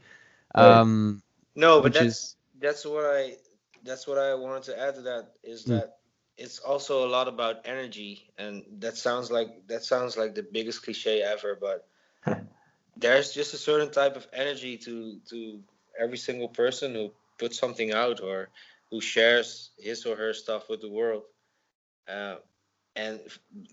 [0.55, 1.23] Um,
[1.55, 3.35] no, but which that's is that's what I
[3.83, 5.67] that's what I wanted to add to that is Mm.
[5.67, 5.97] that
[6.37, 10.83] it's also a lot about energy, and that sounds like that sounds like the biggest
[10.83, 11.87] cliche ever, but
[12.97, 15.61] there's just a certain type of energy to to
[15.99, 18.49] every single person who puts something out or
[18.91, 21.23] who shares his or her stuff with the world.
[22.07, 22.35] Uh,
[22.95, 23.19] and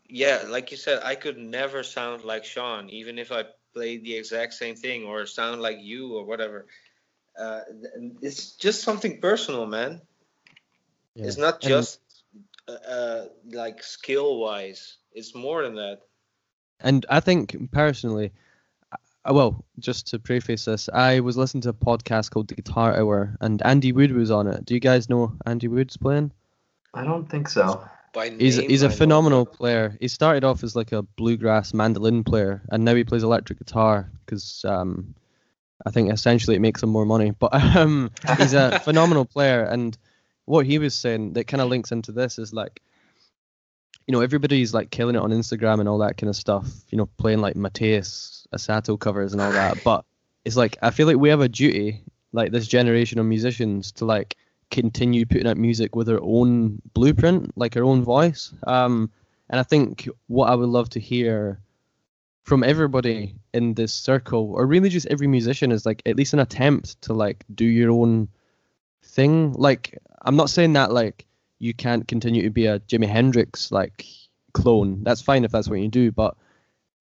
[0.09, 4.17] yeah, like you said, I could never sound like Sean, even if I played the
[4.17, 6.67] exact same thing or sound like you or whatever.
[7.39, 7.61] Uh,
[8.23, 10.01] it's just something personal, man.
[11.17, 12.01] It's not just
[12.69, 14.97] uh, uh, like skill wise.
[15.13, 16.01] It's more than that.
[16.81, 18.33] And I think personally,
[18.93, 22.97] uh, well, just to preface this, I was listening to a podcast called The Guitar
[22.99, 24.65] Hour, and Andy Wood was on it.
[24.65, 26.33] Do you guys know Andy Wood's playing?
[26.95, 27.83] I don't think so.
[28.13, 28.97] By He's name, he's I a know.
[28.97, 29.97] phenomenal player.
[30.01, 34.11] He started off as like a bluegrass mandolin player, and now he plays electric guitar
[34.25, 35.15] because um,
[35.85, 37.33] I think essentially it makes him more money.
[37.33, 39.97] But um, he's a phenomenal player, and
[40.47, 42.81] what he was saying that kind of links into this is like,
[44.07, 46.69] you know, everybody's like killing it on Instagram and all that kind of stuff.
[46.91, 49.79] You know, playing like Mateus Asato covers and all that.
[49.85, 50.05] But
[50.45, 54.05] it's like I feel like we have a duty, like this generation of musicians, to
[54.05, 54.37] like
[54.71, 58.53] continue putting out music with our own blueprint, like our own voice.
[58.67, 59.11] Um,
[59.49, 61.61] and I think what I would love to hear
[62.47, 66.39] from everybody in this circle, or really just every musician, is like at least an
[66.39, 68.29] attempt to like do your own
[69.03, 69.53] thing.
[69.53, 71.27] Like I'm not saying that like
[71.59, 74.07] you can't continue to be a Jimi Hendrix like
[74.55, 75.03] clone.
[75.03, 76.37] That's fine if that's what you do, but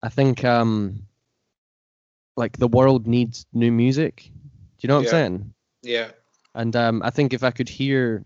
[0.02, 1.04] I think um
[2.36, 4.24] like the world needs new music.
[4.26, 4.32] Do
[4.82, 5.10] you know what Yeah.
[5.10, 5.54] I'm saying?
[5.84, 6.12] Yeah.
[6.56, 8.26] And um, I think if I could hear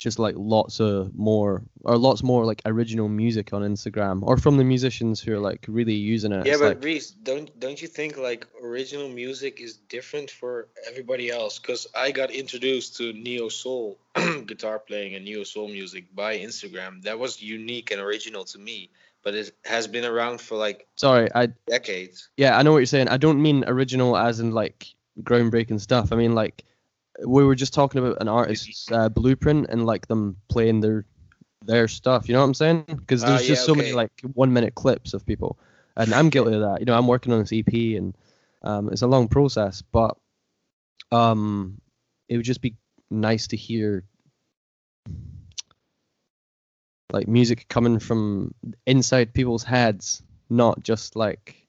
[0.00, 4.56] just like lots of more or lots more like original music on Instagram or from
[4.56, 6.46] the musicians who are like really using it.
[6.46, 10.68] Yeah, it's but like, Reese, don't don't you think like original music is different for
[10.88, 11.58] everybody else?
[11.58, 13.98] Because I got introduced to neo soul
[14.46, 17.02] guitar playing and neo soul music by Instagram.
[17.02, 18.88] That was unique and original to me,
[19.22, 22.30] but it has been around for like sorry, I decades.
[22.38, 23.08] yeah, I know what you're saying.
[23.08, 26.10] I don't mean original as in like groundbreaking stuff.
[26.10, 26.64] I mean like
[27.26, 31.04] we were just talking about an artist's uh, blueprint and like them playing their
[31.64, 32.28] their stuff.
[32.28, 32.84] You know what I'm saying?
[32.86, 35.58] Because there's yeah, just so many like one minute clips of people,
[35.96, 36.80] and I'm guilty of that.
[36.80, 38.16] You know, I'm working on this EP and
[38.62, 40.16] um, it's a long process, but
[41.12, 41.80] um,
[42.28, 42.74] it would just be
[43.10, 44.04] nice to hear
[47.12, 48.54] like music coming from
[48.86, 51.66] inside people's heads, not just like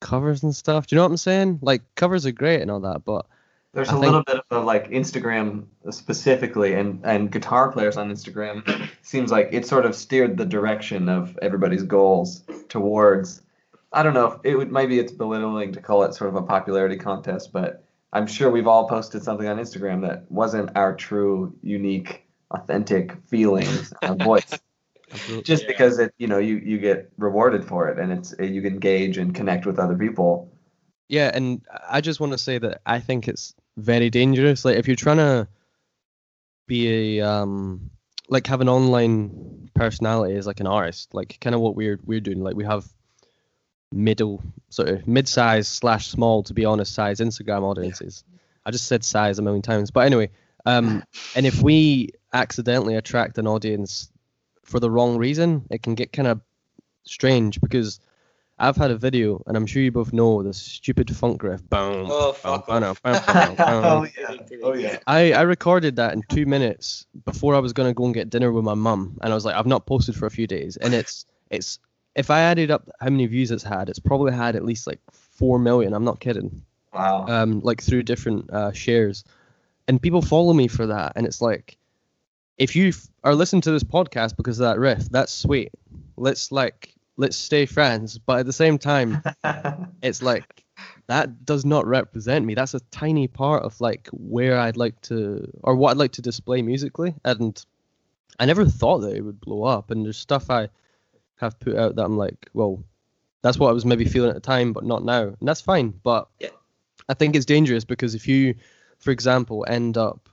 [0.00, 0.86] covers and stuff.
[0.86, 1.58] Do you know what I'm saying?
[1.62, 3.26] Like covers are great and all that, but
[3.78, 8.10] There's I a think- little bit of like Instagram specifically, and and guitar players on
[8.10, 13.40] Instagram seems like it sort of steered the direction of everybody's goals towards.
[13.92, 16.42] I don't know if it would maybe it's belittling to call it sort of a
[16.42, 21.54] popularity contest, but I'm sure we've all posted something on Instagram that wasn't our true,
[21.62, 24.50] unique, authentic feelings, our voice.
[25.44, 25.68] Just Yeah.
[25.68, 29.18] because it, you know, you you get rewarded for it, and it's you can engage
[29.18, 30.50] and connect with other people.
[31.08, 34.64] Yeah, and I just want to say that I think it's very dangerous.
[34.64, 35.48] Like if you're trying to
[36.66, 37.90] be a um
[38.28, 42.20] like have an online personality as like an artist, like kind of what we're we're
[42.20, 42.42] doing.
[42.42, 42.86] Like we have
[43.90, 48.24] middle sort of mid-size slash small to be honest size Instagram audiences.
[48.66, 50.30] I just said size a million times, but anyway,
[50.66, 51.02] um,
[51.34, 54.10] and if we accidentally attract an audience
[54.64, 56.42] for the wrong reason, it can get kind of
[57.04, 58.00] strange because
[58.60, 61.62] I've had a video, and I'm sure you both know this stupid funk riff.
[61.70, 62.08] Boom.
[62.10, 63.02] Oh, fuck boom, off.
[63.02, 63.22] boom, boom,
[63.56, 63.56] boom.
[63.58, 64.98] oh yeah, oh yeah.
[65.06, 68.50] I, I recorded that in two minutes before I was gonna go and get dinner
[68.50, 70.92] with my mum, and I was like, I've not posted for a few days, and
[70.92, 71.78] it's it's
[72.16, 75.00] if I added up how many views it's had, it's probably had at least like
[75.12, 75.94] four million.
[75.94, 76.62] I'm not kidding.
[76.92, 77.26] Wow.
[77.28, 79.22] Um, like through different uh, shares,
[79.86, 81.78] and people follow me for that, and it's like,
[82.56, 85.70] if you f- are listening to this podcast because of that riff, that's sweet.
[86.16, 89.22] Let's like let's stay friends, but at the same time,
[90.02, 90.64] it's like
[91.08, 92.54] that does not represent me.
[92.54, 96.22] That's a tiny part of like where I'd like to or what I'd like to
[96.22, 97.14] display musically.
[97.24, 97.62] And
[98.38, 99.90] I never thought that it would blow up.
[99.90, 100.68] And there's stuff I
[101.36, 102.82] have put out that I'm like, well,
[103.42, 105.22] that's what I was maybe feeling at the time, but not now.
[105.22, 105.90] And that's fine.
[106.02, 106.50] But Yeah.
[107.08, 108.54] I think it's dangerous because if you,
[108.98, 110.28] for example, end up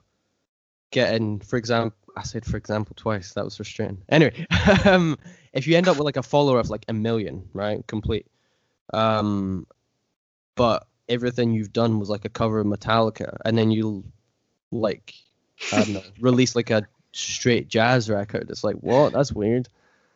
[0.92, 3.34] getting, for example, I said for example twice.
[3.34, 3.98] That was frustrating.
[4.08, 4.46] Anyway,
[4.84, 5.18] um,
[5.52, 8.26] if you end up with like a follower of like a million, right, complete,
[8.94, 9.66] um,
[10.54, 14.04] but everything you've done was like a cover of Metallica, and then you
[14.72, 15.14] like,
[15.72, 18.48] I don't know, release like a straight jazz record.
[18.50, 19.12] It's like, what?
[19.12, 19.68] That's weird.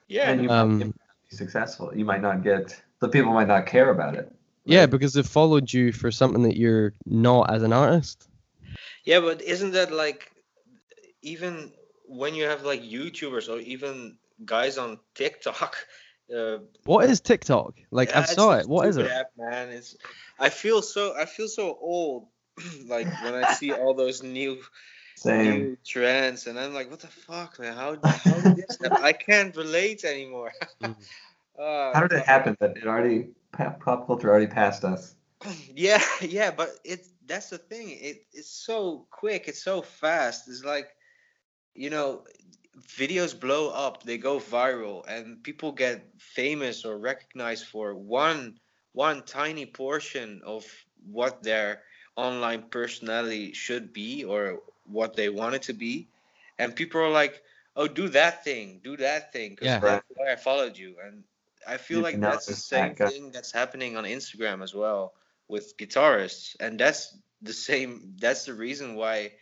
[0.09, 0.31] Yeah.
[0.31, 0.95] and you Um, might
[1.31, 1.93] be successful.
[1.95, 4.33] You might not get the people might not care about it.
[4.65, 8.29] Yeah, because they've followed you for something that you're not as an artist.
[9.05, 10.31] Yeah, but isn't that like
[11.23, 11.73] even
[12.11, 15.77] when you have like YouTubers or even guys on TikTok?
[16.35, 17.75] Uh, What is TikTok?
[17.91, 18.69] Like yeah, I saw it.
[18.69, 19.11] What is it?
[19.11, 19.97] App, man, it's.
[20.39, 21.15] I feel so.
[21.17, 22.29] I feel so old.
[22.89, 24.59] like when I see all those new
[25.17, 25.71] Same.
[25.71, 27.75] new trends, and I'm like, what the fuck, man?
[27.75, 29.03] How how did this happen?
[29.03, 30.53] I can't relate anymore.
[30.83, 30.97] Mm.
[31.59, 35.15] uh, How did it happen that it already pop pop culture already passed us?
[35.75, 40.65] yeah yeah but it that's the thing it it's so quick it's so fast it's
[40.65, 40.89] like
[41.75, 42.25] you know,
[42.81, 48.59] videos blow up, they go viral, and people get famous or recognized for one
[48.93, 50.65] one tiny portion of
[51.11, 51.83] what their
[52.17, 56.09] online personality should be or what they want it to be,
[56.59, 57.43] and people are like,
[57.77, 59.83] "Oh, do that thing, do that thing," because Yeah.
[59.83, 61.25] that's why I followed you, and
[61.67, 63.11] I feel You like that's the same guy.
[63.11, 65.15] thing that's happening on Instagram as well
[65.49, 68.17] with guitarists, and that's the same.
[68.19, 69.33] That's the reason why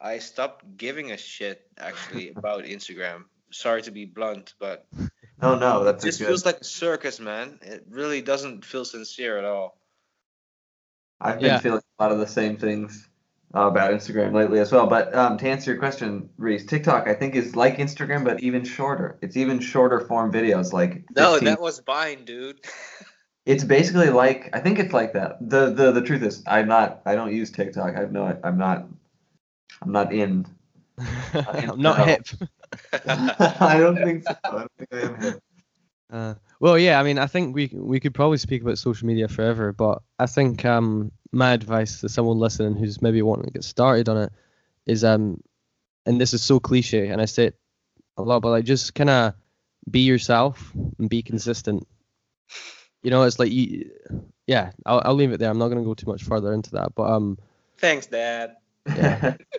[0.00, 3.24] I stopped giving a shit actually about Instagram.
[3.50, 4.86] Sorry to be blunt, but
[5.40, 6.26] No, no, that's a just good.
[6.28, 7.58] feels like a circus, man.
[7.62, 9.78] It really doesn't feel sincere at all.
[11.20, 11.58] I've been Yeah.
[11.58, 13.08] feeling a lot of the same things
[13.54, 14.86] uh, about Instagram lately as well.
[14.86, 18.64] But um, to answer your question, Reese, TikTok I think is like Instagram but even
[18.64, 19.18] shorter.
[19.22, 22.60] It's even shorter form videos, like No, that was Vine, dude.
[23.46, 25.38] It's basically like I think it's like that.
[25.40, 27.94] The the the truth is I'm not I don't use TikTok.
[27.96, 28.88] I have no I'm not
[29.82, 30.46] I'm not in.
[31.34, 31.92] I'm not no.
[31.92, 32.26] hip.
[33.08, 34.36] I don't think so.
[34.44, 35.42] I don't think I am hip.
[36.10, 39.28] Uh, well, yeah, I mean, I think we we could probably speak about social media
[39.28, 43.64] forever, but I think um my advice to someone listening who's maybe wanting to get
[43.64, 44.32] started on it
[44.86, 45.40] is um,
[46.06, 47.58] and this is so cliche, and I say it
[48.16, 49.34] a lot, but like just kind of
[49.90, 51.86] be yourself and be consistent.
[53.02, 53.90] You know, it's like you,
[54.46, 54.70] yeah.
[54.84, 55.50] I'll I'll leave it there.
[55.50, 57.38] I'm not gonna go too much further into that, but um,
[57.78, 58.56] Thanks, Dad.
[58.86, 59.36] Yeah.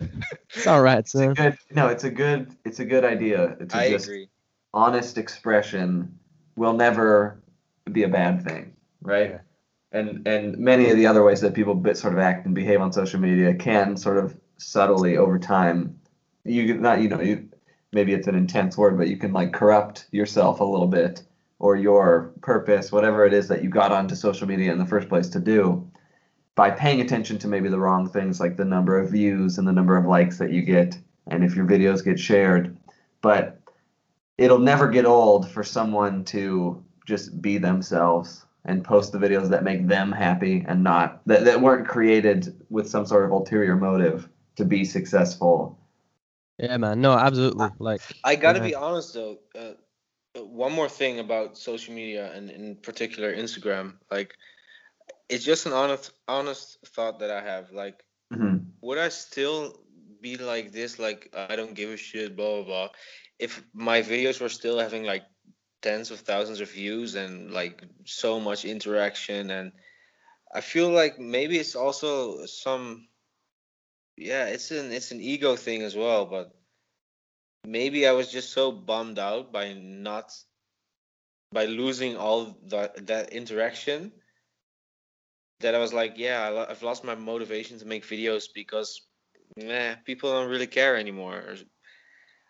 [0.54, 0.98] it's all right.
[0.98, 3.56] it's a good no, it's a good it's a good idea.
[3.56, 4.28] To I just agree.
[4.72, 6.18] honest expression
[6.56, 7.42] will never
[7.90, 8.72] be a bad thing,
[9.02, 9.30] right?
[9.30, 9.38] Yeah.
[9.92, 12.80] And and many of the other ways that people bit sort of act and behave
[12.80, 15.98] on social media can sort of subtly over time,
[16.44, 17.48] you not you know you
[17.92, 21.22] maybe it's an intense word, but you can like corrupt yourself a little bit
[21.58, 25.08] or your purpose, whatever it is that you got onto social media in the first
[25.08, 25.90] place to do,
[26.58, 29.72] by paying attention to maybe the wrong things like the number of views and the
[29.72, 30.98] number of likes that you get,
[31.28, 32.76] and if your videos get shared.
[33.20, 33.60] But
[34.38, 39.62] it'll never get old for someone to just be themselves and post the videos that
[39.62, 44.28] make them happy and not that, that weren't created with some sort of ulterior motive
[44.56, 45.78] to be successful.
[46.58, 47.00] yeah, man.
[47.00, 47.68] No, absolutely.
[47.78, 48.66] Like, I gotta yeah.
[48.66, 49.38] be honest though.
[49.54, 49.74] Uh,
[50.36, 54.34] uh, one more thing about social media and in particular Instagram, like
[55.28, 57.72] it's just an honest honest thought that I have.
[57.72, 58.02] Like,
[58.32, 58.72] Mhm.
[58.80, 59.78] would I still
[60.20, 60.98] be like this?
[60.98, 62.88] Like, I don't give a shit, blah blah blah.
[63.38, 65.24] If my videos were still having like
[65.82, 69.72] tens of thousands of views and like so much interaction, and
[70.52, 73.08] I feel like maybe it's also some,
[74.16, 76.52] yeah, it's an it's an ego thing as well, but
[77.64, 80.32] maybe I was just so bummed out by not
[81.52, 84.12] by losing all that that interaction
[85.60, 89.02] that I was like, yeah, I I've lost my motivation to make videos because
[89.56, 91.36] nah, people don't really care anymore.
[91.36, 91.56] Or,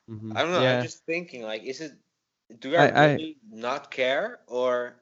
[0.09, 0.37] mhm.
[0.37, 0.63] I don't know.
[0.63, 0.77] Yeah.
[0.79, 1.93] I'm just thinking like, is it
[2.61, 4.97] do I, I- I- really not care or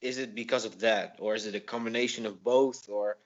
[0.00, 3.16] is it because of that or is it a combination of both or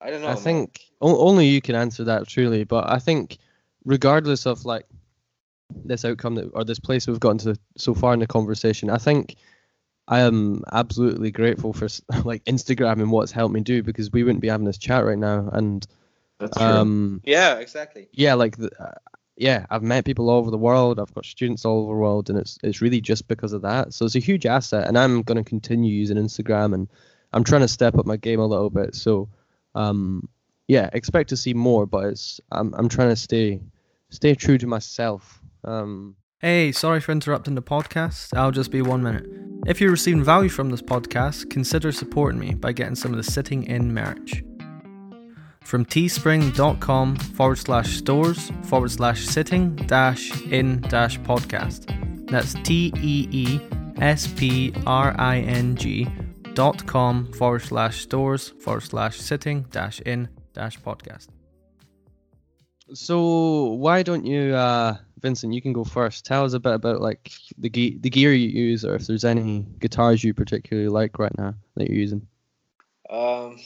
[0.00, 0.28] I don't know.
[0.28, 3.38] I think only you can answer that truly, but I think
[3.84, 4.86] regardless of like
[5.84, 8.98] this outcome that, or this place we've gotten to so far in the conversation, I
[8.98, 9.36] think
[10.08, 11.88] I am absolutely grateful for
[12.24, 15.18] like Instagram and what's helped me do because we wouldn't be having this chat right
[15.18, 15.48] now.
[15.52, 15.86] And
[16.38, 16.66] That's true.
[16.66, 18.08] um, Yeah, exactly.
[18.12, 18.94] yeah, like the, uh,
[19.36, 20.98] yeah, I've met people all over the world.
[20.98, 23.94] I've got students all over the world, and it's it's really just because of that.
[23.94, 26.88] So it's a huge asset, and I'm going to continue using Instagram, and
[27.32, 28.94] I'm trying to step up my game a little bit.
[28.94, 29.28] So,
[29.74, 30.28] um,
[30.68, 33.60] yeah, expect to see more, but it's I'm I'm trying to stay
[34.10, 35.40] stay true to myself.
[35.64, 38.36] Um, Hey, sorry for interrupting the podcast.
[38.36, 39.51] I'll just be one minute.
[39.64, 43.22] If you're receiving value from this podcast, consider supporting me by getting some of the
[43.22, 44.42] Sitting In merch.
[45.60, 51.86] From teespring.com forward slash stores forward slash sitting dash in dash podcast.
[52.28, 53.60] That's T E E
[54.00, 56.08] S P R I N G
[56.54, 61.28] dot com forward slash stores forward slash sitting dash in dash podcast.
[62.94, 65.54] so why don't you, uh, Vincent?
[65.54, 66.24] You can go first.
[66.24, 69.24] Tell us a bit about like the ge- the gear you use, or if there's
[69.24, 72.26] any guitars you particularly like right now that you're using.
[73.08, 73.58] Um,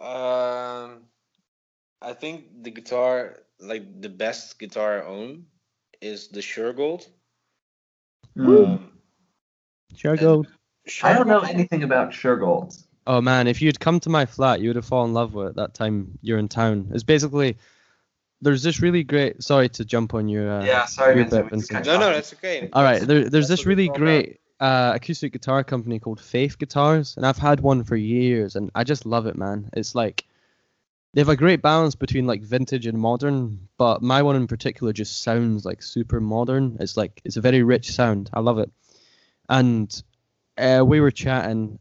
[0.00, 1.02] um,
[2.00, 5.46] I think the guitar, like the best guitar I own,
[6.00, 7.06] is the Shergold.
[8.34, 8.48] Hmm.
[8.48, 8.92] Um,
[9.94, 11.08] Sure.
[11.08, 12.86] I don't know anything about Shergolds.
[13.06, 15.48] Oh man, if you'd come to my flat, you would have fallen in love with
[15.48, 16.88] it that time you're in town.
[16.92, 17.56] It's basically
[18.42, 19.42] there's this really great.
[19.42, 20.50] Sorry to jump on your.
[20.50, 21.86] Uh, Yeah, sorry, your Vincent, bit, Vincent.
[21.86, 22.68] No, no, that's okay.
[22.72, 24.04] All right, there, there's that's this really it's all about.
[24.04, 28.70] great uh, acoustic guitar company called Faith Guitars, and I've had one for years, and
[28.74, 29.70] I just love it, man.
[29.72, 30.24] It's like
[31.14, 33.68] they have a great balance between like vintage and modern.
[33.78, 36.76] But my one in particular just sounds like super modern.
[36.80, 38.28] It's like it's a very rich sound.
[38.32, 38.70] I love it.
[39.48, 40.02] And
[40.58, 41.78] uh, we were chatting,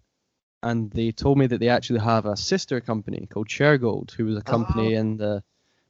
[0.62, 4.38] and they told me that they actually have a sister company called Shergold, who was
[4.38, 5.44] a company in the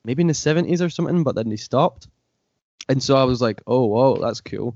[0.06, 2.08] maybe in the 70s or something, but then they stopped.
[2.90, 4.76] And so I was like, oh, whoa, that's cool.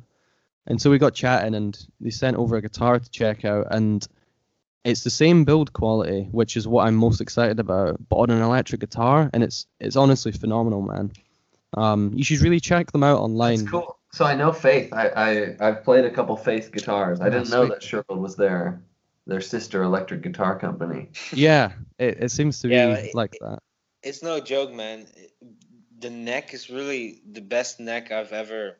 [0.67, 4.07] And so we got chatting, and they sent over a guitar to check out, and
[4.83, 8.41] it's the same build quality, which is what I'm most excited about, but on an
[8.41, 11.11] electric guitar, and it's it's honestly phenomenal, man.
[11.75, 13.57] Um, you should really check them out online.
[13.57, 13.99] That's cool.
[14.11, 14.93] So I know Faith.
[14.93, 17.19] I, I I've played a couple Faith guitars.
[17.19, 18.81] I didn't know that Shergold was their
[19.27, 21.09] their sister electric guitar company.
[21.33, 23.59] Yeah, it, it seems to be Yeah, it- like that.
[24.05, 25.07] It's no joke, man.
[25.97, 28.77] The neck is really the best neck I've ever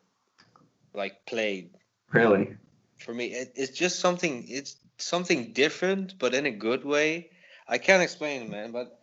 [0.94, 1.72] like played.
[2.12, 2.56] Really?
[3.00, 4.46] For me, it, it's just something.
[4.48, 7.32] It's something different, but in a good way.
[7.68, 8.72] I can't explain it, man.
[8.72, 9.00] But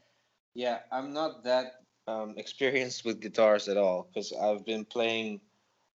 [0.54, 5.40] yeah, I'm not that um, experienced with guitars at all because I've been playing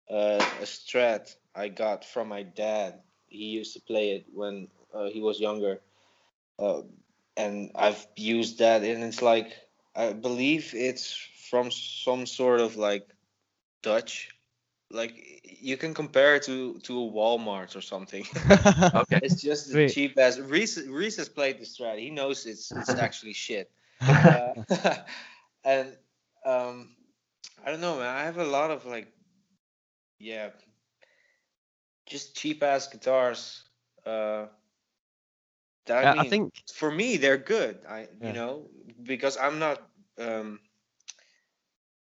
[0.10, 3.02] uh, a Strat I got from my dad.
[3.28, 5.82] He used to play it when uh, he was younger,
[6.60, 6.84] uh,
[7.36, 9.54] and I've used that, and it's like
[9.96, 11.14] I believe it's
[11.50, 13.08] from some sort of like
[13.82, 14.30] Dutch.
[14.92, 15.14] Like
[15.44, 18.26] you can compare it to to a Walmart or something.
[18.94, 19.20] Okay.
[19.22, 19.88] it's just the Sweet.
[19.88, 20.78] cheap as Reese.
[20.88, 22.00] Reese has played the Strat.
[22.00, 23.72] He knows it's it's actually shit.
[24.08, 24.54] Uh,
[25.64, 25.98] and
[26.46, 26.96] um,
[27.66, 28.08] I don't know, man.
[28.16, 29.08] I have a lot of like,
[30.20, 30.50] yeah,
[32.06, 33.64] just cheap ass guitars.
[34.06, 34.63] Uh, that
[35.90, 37.80] I, I, mean, I think for me they're good.
[37.88, 38.28] I Yeah.
[38.28, 38.70] you know
[39.04, 39.82] because I'm not
[40.18, 40.60] um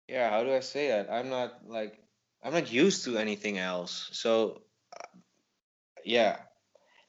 [0.08, 1.98] yeah how do I say that I'm not like
[2.44, 4.62] I'm not used to anything else so
[4.96, 5.18] uh,
[6.04, 6.38] yeah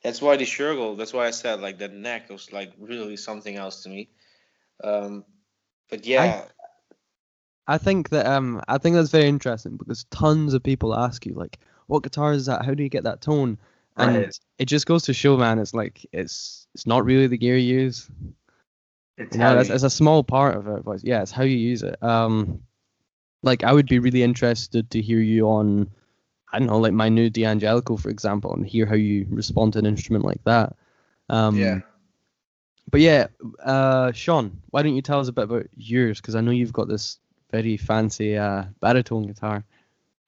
[0.03, 3.57] that's why the Shergold that's why I said like the neck was like really something
[3.57, 4.11] else to me
[4.85, 5.25] um
[5.91, 6.45] but yeah
[7.67, 11.35] I think that um I think that's very interesting because tons of people ask you
[11.35, 12.65] like, what guitar is that?
[12.65, 13.59] How do you get that tone?
[13.97, 14.39] And Right.
[14.59, 15.59] it just goes to show, man.
[15.59, 18.09] It's like it's it's not really the gear you use.
[19.19, 19.75] It's Yeah, that's, heavy.
[19.77, 22.03] it's a small part of it, but yeah, it's how you use it.
[22.03, 22.63] Um,
[23.43, 25.91] like I would be really interested to hear you on,
[26.53, 29.81] I don't know, like my new D'Angelico, for example, and hear how you respond to
[29.81, 30.75] an instrument like that.
[31.29, 31.81] Um, Yeah.
[32.91, 33.29] But yeah,
[33.63, 36.21] uh, Sean, why don't you tell us a bit about yours?
[36.21, 37.19] Because I know you've got this
[37.51, 39.65] very fancy uh, baritone guitar.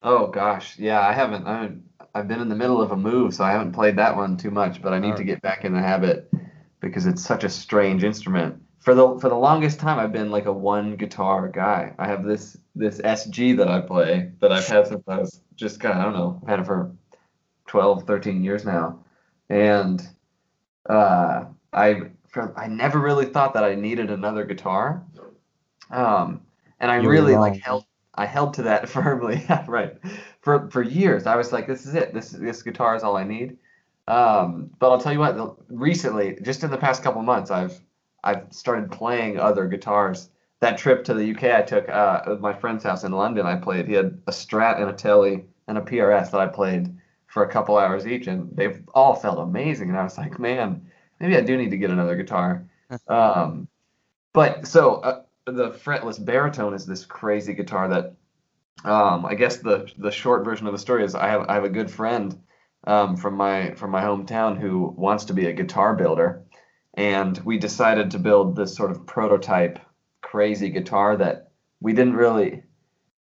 [0.02, 1.00] Oh gosh, yeah.
[1.00, 1.46] I haven't.
[1.46, 1.84] I haven't.
[2.14, 4.50] I've been in the middle of a move, so I haven't played that one too
[4.50, 4.80] much.
[4.80, 6.30] But I need to get back in the habit
[6.80, 8.62] because it's such a strange instrument.
[8.78, 11.92] For the for the longest time, I've been like a one guitar guy.
[11.98, 15.80] I have this this SG that I play that I've had since I was just
[15.80, 16.40] kind of I don't know.
[16.42, 16.94] I've had it for
[17.66, 19.00] 12, 13 years now,
[19.48, 20.06] and
[20.88, 25.02] uh, I for, I never really thought that I needed another guitar.
[25.90, 26.42] Um,
[26.80, 27.40] and I You were really wrong.
[27.40, 29.44] like held I held to that firmly.
[29.66, 29.96] Right.
[30.42, 32.12] For for years, I was like, this is it.
[32.14, 33.56] This this guitar is all I need.
[34.06, 35.36] Um, but I'll tell you what.
[35.36, 37.78] the- Recently, just in the past couple months, I've
[38.22, 40.30] I've started playing other guitars.
[40.60, 43.56] That trip to the UK I took uh, at my friend's house in London, I
[43.56, 43.86] played.
[43.86, 46.96] He had a Strat and a Tele and a PRS that I played
[47.26, 49.88] for a couple hours each, and they've all felt amazing.
[49.90, 50.86] And I was like, man,
[51.20, 52.66] maybe I do need to get another guitar.
[53.08, 53.66] Um,
[54.32, 58.14] but so uh, the fretless baritone is this crazy guitar that
[58.84, 61.64] um, I guess the the short version of the story is I have I have
[61.64, 62.38] a good friend
[62.86, 66.42] um, from my from my hometown who wants to be a guitar builder,
[66.94, 69.78] and we decided to build this sort of prototype
[70.22, 72.62] crazy guitar that we didn't really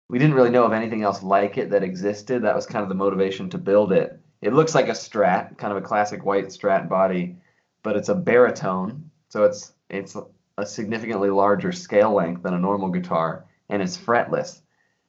[0.08, 2.42] we didn't really know of anything else like it that existed.
[2.42, 4.18] That was kind of the motivation to build it.
[4.42, 7.36] It looks like a Strat, kind of a classic white Strat body,
[7.82, 10.16] but it's a baritone, so it's it's
[10.58, 14.60] a significantly larger scale length than a normal guitar, and it's fretless.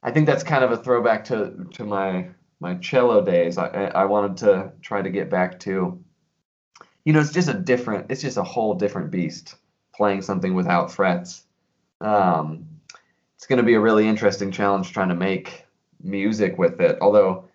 [0.01, 2.29] I think that's kind of a throwback to to my
[2.59, 3.57] my cello days.
[3.57, 6.03] I I wanted to try to get back to,
[7.05, 9.55] you know, it's just a different, it's just a whole different beast
[9.95, 11.45] playing something without frets.
[12.01, 12.67] Um,
[13.35, 15.65] it's going to be a really interesting challenge trying to make
[16.01, 16.97] music with it.
[17.01, 17.49] Although,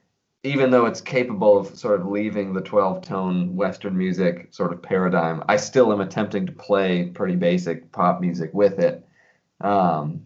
[0.45, 4.81] even though it's capable of sort of leaving the 12 tone Western music sort of
[4.83, 9.05] paradigm, I still am attempting to play pretty basic pop music with it.
[9.61, 10.23] Um,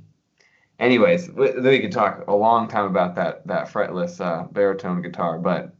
[0.78, 5.38] anyways, we, we could talk a long time about that that fretless uh, baritone guitar,
[5.38, 5.74] but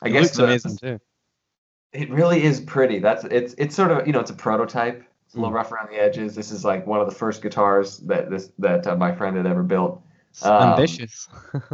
[0.00, 1.00] I it guess looks the- amazing too.
[1.92, 2.98] it really is pretty.
[2.98, 5.04] That's it's it's sort of you know it's a prototype.
[5.26, 5.56] It's a little Mm.
[5.56, 6.34] rough around the edges.
[6.34, 9.46] This is like one of the first guitars that this that uh, my friend had
[9.46, 10.02] ever built.
[10.42, 11.28] Um, ambitious.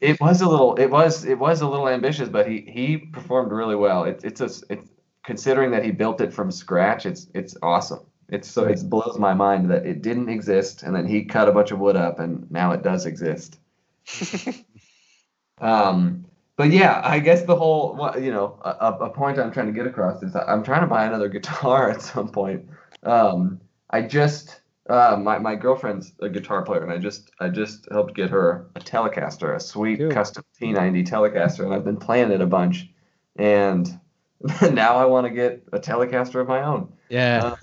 [0.00, 3.52] It was a little it was it was a little ambitious, but he he performed
[3.52, 4.04] really well.
[4.04, 4.88] It's it's a it's
[5.24, 7.04] considering that he built it from scratch.
[7.06, 8.00] It's it's awesome.
[8.28, 11.52] It's so it blows my mind that it didn't exist, and then he cut a
[11.52, 13.58] bunch of wood up, and now it does exist.
[15.60, 16.24] um,
[16.56, 19.72] but yeah, I guess the whole what- you know a a point I'm trying to
[19.72, 22.68] get across is I'm trying to buy another guitar at some point.
[23.02, 23.60] Um,
[23.90, 24.59] I just
[24.90, 28.66] uh, my my girlfriend's a guitar player, and I just I just helped get her
[28.74, 30.10] a Telecaster, a sweet Cool.
[30.10, 32.88] custom T90 Telecaster, and I've been playing it a bunch,
[33.36, 33.88] and
[34.72, 36.92] now I want to get a Telecaster of my own.
[37.08, 37.54] Yeah.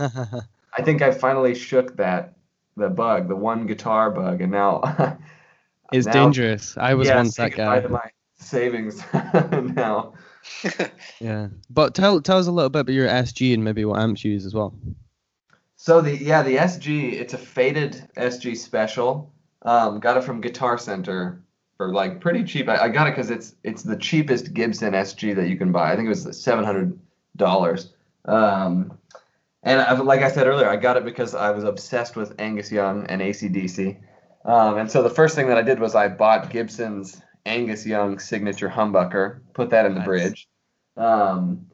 [0.77, 2.33] I think I finally shook that
[2.75, 5.17] the bug, the one guitar bug, and now
[5.91, 6.77] it's now- dangerous.
[6.77, 7.81] I was yeah, once say that goodbye guy.
[7.81, 8.09] to my
[8.39, 9.01] savings
[9.75, 10.13] now.
[11.19, 11.47] Yeah.
[11.69, 14.31] But tell tell us a little bit about your SG and maybe what amps you
[14.33, 14.73] use as well.
[15.77, 19.31] So the yeah the SG it's a faded SG special.
[19.61, 21.41] Um, got it from Guitar Center
[21.77, 22.67] for like pretty cheap.
[22.67, 25.91] I, I got it because it's it's the cheapest Gibson SG that you can buy.
[25.93, 26.99] I think it was seven hundred
[27.35, 27.93] dollars.
[28.25, 28.97] Um,
[29.63, 32.71] and I, like I said earlier, I got it because I was obsessed with Angus
[32.71, 33.97] Young and ACDC.
[34.45, 38.17] Um, and so the first thing that I did was I bought Gibson's Angus Young
[38.17, 40.07] signature humbucker, put that in the Nice.
[40.07, 40.47] bridge.
[40.95, 41.67] Um,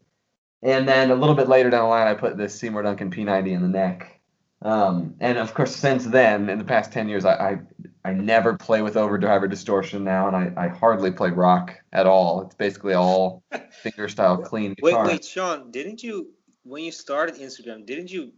[0.63, 3.51] and then a little bit later down the line, I put this Seymour Duncan P90
[3.51, 4.19] in the neck.
[4.61, 7.59] Um, and of course, since then, in the past 10 years, I, I,
[8.05, 12.05] I never play with overdrive or distortion now, and I, I hardly play rock at
[12.05, 12.41] all.
[12.43, 13.43] It's basically all
[13.83, 15.05] fingerstyle clean Wait, guitar.
[15.05, 16.29] wait, Sean, didn't you
[16.63, 18.31] when you started Instagram, didn't you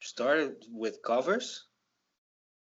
[0.00, 1.64] start with covers?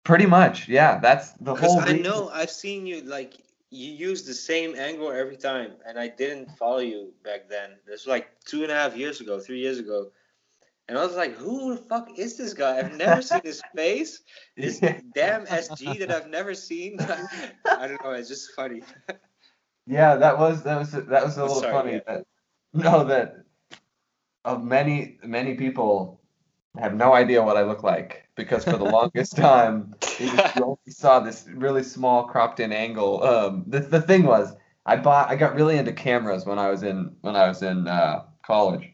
[0.03, 0.99] Pretty much, yeah.
[0.99, 1.79] That's the whole.
[1.79, 3.33] Because I know I've seen you like
[3.69, 7.71] you use the same angle every time, and I didn't follow you back then.
[7.85, 10.11] This was like two and a half years ago, three years ago,
[10.87, 12.77] and I was like, "Who the fuck is this guy?
[12.77, 14.21] I've never seen his face.
[14.57, 14.99] This Yeah.
[15.13, 16.97] damn SG that I've never seen.
[17.65, 18.11] I don't know.
[18.11, 18.81] It's just funny.
[19.87, 21.91] Yeah, that was that was that was a little sorry, funny.
[21.93, 21.99] yeah.
[22.05, 22.25] That
[22.73, 23.45] no, that
[24.45, 26.21] of many many people
[26.79, 30.19] have no idea what I look like because for the longest time was,
[30.55, 33.23] you only saw this really small cropped in angle.
[33.23, 34.53] Um, the the thing was,
[34.85, 37.87] I bought I got really into cameras when I was in when I was in
[37.87, 38.93] uh, college.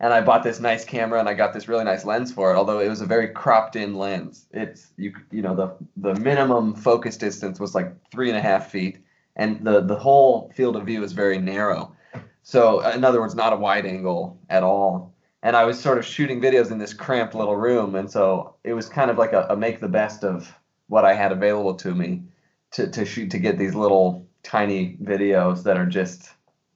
[0.00, 2.56] And I bought this nice camera, and I got this really nice lens for it.
[2.56, 7.16] Although it was a very cropped-in lens, it's you you know the the minimum focus
[7.16, 8.98] distance was like three and a half feet,
[9.34, 11.96] and the the whole field of view is very narrow.
[12.44, 15.12] So in other words, not a wide angle at all.
[15.42, 18.74] And I was sort of shooting videos in this cramped little room, and so it
[18.74, 20.52] was kind of like a, a make the best of
[20.88, 22.24] what I had available to me
[22.72, 26.30] to to shoot to get these little tiny videos that are just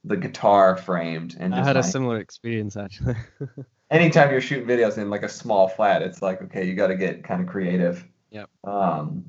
[0.04, 3.14] the guitar framed and I had a similar experience actually.
[3.90, 6.96] anytime you're shooting videos in like a small flat, it's like okay, you got to
[6.96, 8.04] get kind of creative.
[8.30, 8.48] Yep.
[8.64, 9.24] Um,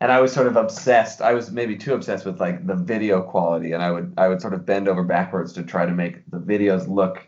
[0.00, 1.22] and I was sort of obsessed.
[1.22, 4.42] I was maybe too obsessed with like the video quality, and I would I would
[4.42, 7.26] sort of bend over backwards to try to make the videos look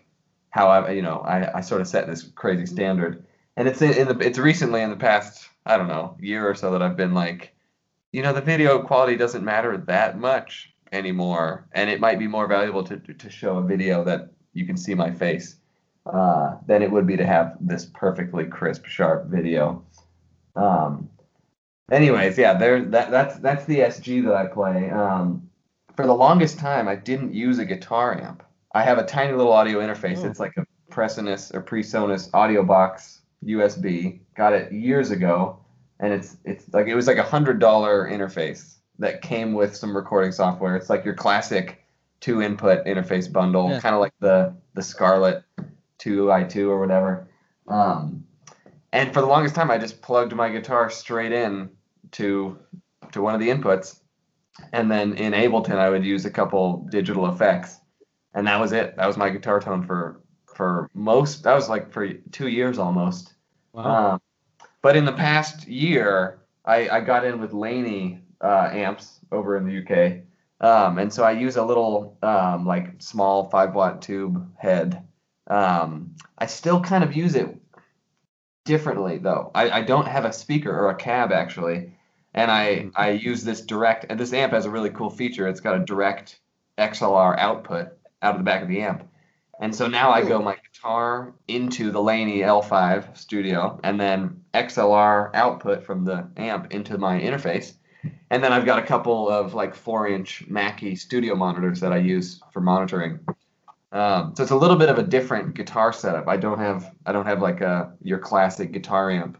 [0.50, 3.24] how I you know I, I sort of set this crazy standard.
[3.56, 6.54] And it's in, in the it's recently in the past I don't know year or
[6.54, 7.54] so that I've been like,
[8.12, 12.46] you know, the video quality doesn't matter that much anymore, and it might be more
[12.46, 15.56] valuable to to show a video that you can see my face
[16.06, 19.84] uh, than it would be to have this perfectly crisp, sharp video.
[20.56, 21.10] Um,
[21.90, 24.90] anyways, yeah, there that that's that's the SG that I play.
[24.90, 25.48] Um,
[25.96, 28.42] for the longest time, I didn't use a guitar amp.
[28.72, 30.18] I have a tiny little audio interface.
[30.24, 30.28] Oh.
[30.28, 34.20] It's like a Presonus or PreSonus audio box USB.
[34.36, 35.60] Got it years ago,
[35.98, 39.96] and it's it's like it was like a hundred dollar interface that came with some
[39.96, 40.76] recording software.
[40.76, 41.82] It's like your classic
[42.20, 43.80] two input interface bundle, Yeah.
[43.80, 45.42] kind of like the the Scarlett
[45.98, 47.28] 2i2 or whatever.
[47.66, 48.24] Um,
[48.92, 51.70] and for the longest time, I just plugged my guitar straight in
[52.12, 52.58] to
[53.12, 54.00] to one of the inputs,
[54.72, 57.79] and then in Ableton, I would use a couple digital effects,
[58.34, 58.96] and that was it.
[58.96, 60.20] That was my guitar tone for
[60.54, 61.44] for most.
[61.44, 63.34] That was like for two years almost.
[63.72, 64.12] wow.
[64.12, 64.20] Um,
[64.82, 69.66] but in the past year, I, I got in with Laney uh, amps over in
[69.66, 70.22] the UK.
[70.60, 75.02] Um, and so I use a little um, like small five watt tube head.
[75.46, 77.56] Um, I still kind of use it
[78.64, 79.50] differently though.
[79.54, 81.94] I, I don't have a speaker or a cab actually,
[82.34, 84.06] and I I use this direct.
[84.08, 85.48] And this amp has a really cool feature.
[85.48, 86.40] It's got a direct
[86.78, 87.88] XLR output
[88.22, 89.06] out of the back of the amp.
[89.60, 95.30] And so now I go my guitar into the Laney L5 studio and then XLR
[95.34, 97.74] output from the amp into my interface.
[98.30, 101.98] And then I've got a couple of like four inch Mackie studio monitors that I
[101.98, 103.20] use for monitoring.
[103.92, 106.28] Um, so it's a little bit of a different guitar setup.
[106.28, 109.36] I don't have I don't have like a your classic guitar amp.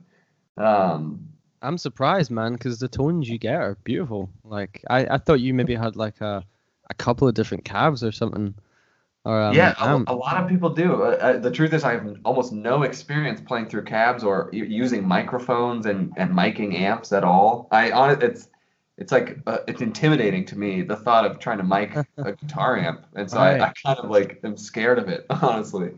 [0.58, 1.28] Um,
[1.62, 4.30] I'm surprised, man, because the tones you get are beautiful.
[4.44, 6.44] Like I, I thought you maybe had like a,
[6.88, 8.54] a couple of different cabs or something.
[9.24, 11.02] Or um, yeah, a, a lot of people do.
[11.02, 15.06] Uh, uh, the truth is, I have almost no experience playing through cabs or using
[15.06, 17.68] microphones and, and miking amps at all.
[17.70, 18.48] I on it's
[18.96, 22.78] it's like uh, it's intimidating to me the thought of trying to mic a guitar
[22.78, 25.90] amp, and so I, I kind of like am scared of it, honestly.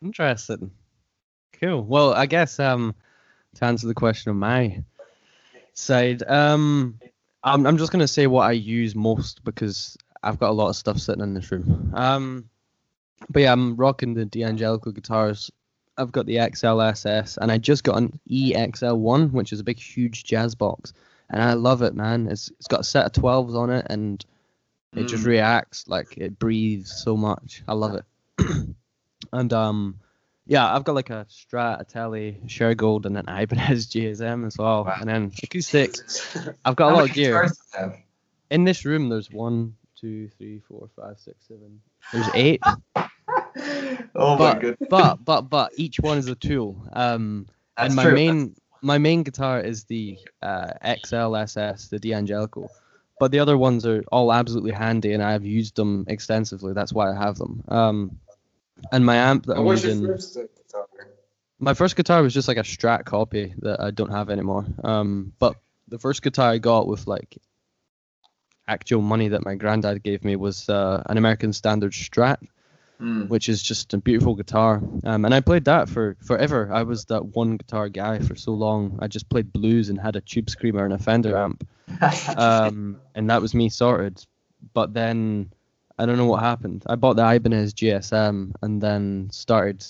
[0.00, 0.70] Interesting.
[1.60, 1.82] Cool.
[1.82, 2.94] Well, I guess um
[3.56, 4.84] to answer the question on my
[5.72, 7.00] side, um
[7.42, 10.76] I'm I'm just gonna say what I use most because I've got a lot of
[10.76, 11.92] stuff sitting in this room.
[11.94, 12.48] Um
[13.30, 15.50] but yeah, I'm rocking the D'Angelico guitars.
[15.96, 20.24] I've got the XLSS and I just got an EXL1, which is a big huge
[20.24, 20.92] jazz box.
[21.30, 22.26] And I love it, man.
[22.28, 24.24] It's it's got a set of 12s on it and
[24.96, 25.28] it just Mm.
[25.28, 27.62] reacts like it breathes so much.
[27.66, 28.04] I love it.
[29.32, 29.98] and um
[30.46, 34.84] yeah, I've got like a Strat, a Tele, Shergold, and an Ibanez GSM as well.
[34.84, 34.96] Wow.
[35.00, 35.94] And then acoustic.
[36.66, 37.32] I've got a lot of gear.
[37.32, 37.96] guitars do you have?
[38.50, 41.80] In this room, there's one, two, three, four, five, six, seven.
[42.12, 42.60] There's eight.
[42.96, 43.06] oh
[44.14, 44.88] my but, goodness.
[44.90, 46.86] but but but each one is a tool.
[46.92, 48.14] Um, That's and my true.
[48.14, 52.68] main my main guitar is the uh, XLSS, the D'Angelico.
[53.20, 56.72] But the other ones are all absolutely handy, and I've used them extensively.
[56.72, 57.62] That's why I have them.
[57.68, 58.18] Um,
[58.92, 60.86] and my amp that What I'm was your using, first guitar?
[61.60, 64.66] my first guitar was just like a Strat copy that I don't have anymore.
[64.82, 65.56] Um, but
[65.88, 67.38] the first guitar I got with like
[68.66, 72.38] actual money that my granddad gave me was uh, an American Standard Strat
[73.00, 73.28] Mm.
[73.28, 74.80] which is just a beautiful guitar.
[75.02, 76.70] Um, and I played that for forever.
[76.72, 78.98] I was that one guitar guy for so long.
[79.02, 81.66] I just played blues and had a tube screamer and a Fender amp,
[82.36, 84.24] um, and that was me sorted.
[84.72, 85.52] But then
[85.98, 86.84] I don't know what happened.
[86.86, 89.84] I bought the Ibanez GSM and then started,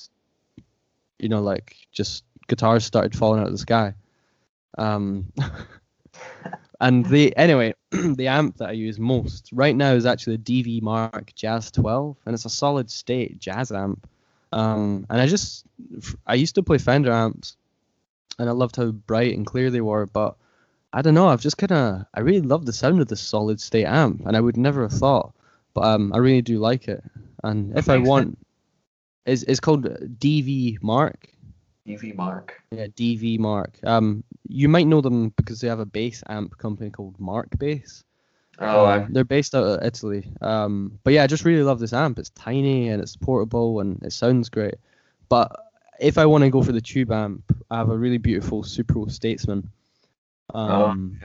[1.18, 3.94] you know, like just guitars started falling out of the sky.
[4.78, 5.30] Um,
[6.80, 10.82] and the anyway, the amp that I use most right now is actually a DV
[10.82, 14.08] Mark Jazz 12, and it's a solid state jazz amp.
[14.52, 15.66] Um, and I just
[16.26, 17.56] I used to play Fender amps,
[18.38, 20.36] and I loved how bright and clear they were, but
[20.92, 21.28] I don't know.
[21.28, 24.36] I've just kind of I really love the sound of the solid state amp, and
[24.36, 25.34] I would never have thought,
[25.74, 27.02] but um, I really do like it.
[27.42, 28.38] And if I want,
[29.26, 31.33] it's it's called DV Mark.
[31.86, 32.62] EV Mark.
[32.70, 33.78] Yeah, DV Mark.
[33.84, 38.04] Um, you might know them because they have a bass amp company called Mark Bass.
[38.58, 40.30] Oh, Um, they're based out of Italy.
[40.40, 42.18] Um, but yeah, I just really love this amp.
[42.18, 44.76] It's tiny and it's portable and it sounds great.
[45.28, 45.54] But
[46.00, 49.10] if I want to go for the tube amp, I have a really beautiful Supro
[49.10, 49.68] Statesman.
[50.52, 51.20] Oh, Um,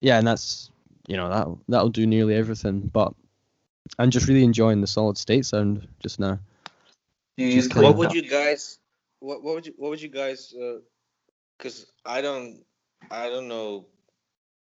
[0.00, 0.70] yeah, and that's
[1.08, 2.80] you know that that'll do nearly everything.
[2.92, 3.14] But
[3.98, 6.38] I'm just really enjoying the solid state sound just now.
[7.38, 8.78] do you just What would you guys?
[9.20, 10.52] What what would you what would you guys?
[10.54, 10.78] Uh,
[11.56, 12.64] because I don't
[13.10, 13.86] I don't know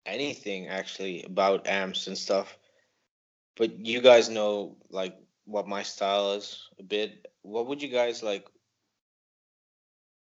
[0.06, 2.58] anything actually about amps and stuff,
[3.58, 5.16] but you guys know like
[5.46, 7.28] what my style is a bit.
[7.42, 8.48] What would you guys like?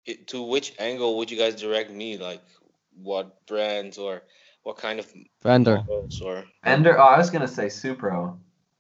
[0.06, 2.18] It, to which angle would you guys direct me?
[2.18, 2.44] Like
[3.02, 4.24] what brands or
[4.64, 5.78] what kind of Fender.
[5.78, 6.44] models or?
[6.64, 7.00] Fender?
[7.00, 8.38] Oh, I was gonna say Supro.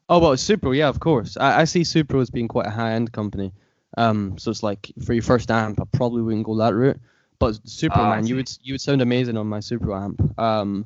[0.09, 1.37] Oh well, Supro, yeah, of course.
[1.37, 3.53] I, I see Supro as being quite a high-end company.
[3.97, 6.99] Um, so it's like for your first amp, I probably wouldn't go that route.
[7.39, 10.39] But Superman, man, you would you would sound amazing on my Supro amp.
[10.39, 10.85] Um,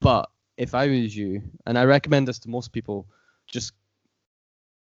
[0.00, 3.06] but if I was you, and I recommend this to most people,
[3.46, 3.72] just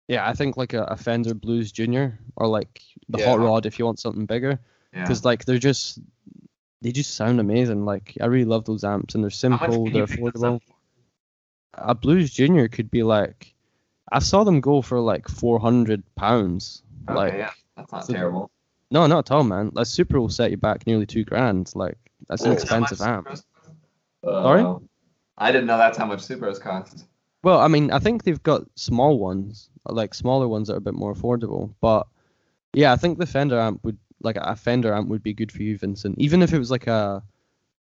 [0.08, 3.26] yeah, I think like a, a Fender Blues Junior or like the Yeah.
[3.26, 4.58] Hot Rod if you want something bigger,
[4.92, 5.02] Yeah.
[5.02, 6.00] because like they're just
[6.82, 7.84] they just sound amazing.
[7.84, 10.60] Like I really love those amps, and they're simple, they're you pick this affordable
[11.78, 13.54] a Blues Junior could be like,
[14.10, 16.82] I saw them go for like four hundred pounds.
[17.09, 18.50] Okay, like, yeah, that's not so- terrible.
[18.90, 19.68] no, not at all, man.
[19.76, 21.70] A Supro will set you back nearly two grand.
[21.74, 21.98] Like,
[22.28, 23.26] that's an Is that expensive amp.
[23.26, 23.44] Supros cost?
[24.24, 24.62] Sorry?
[24.62, 24.78] Uh,
[25.36, 27.05] I didn't know that's how much Supros cost.
[27.42, 30.80] Well, I mean, I think they've got small ones, like smaller ones that are a
[30.80, 31.74] bit more affordable.
[31.80, 32.07] But
[32.72, 35.62] yeah, I think the Fender amp would, like a Fender amp, would be good for
[35.62, 36.18] you, Vincent.
[36.18, 37.22] Even if it was like a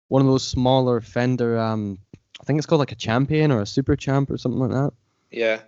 [0.09, 1.99] one of those smaller Fender, um,
[2.41, 4.93] I think it's called like a Champion or a Super Champ or something like that.
[5.31, 5.61] Yeah.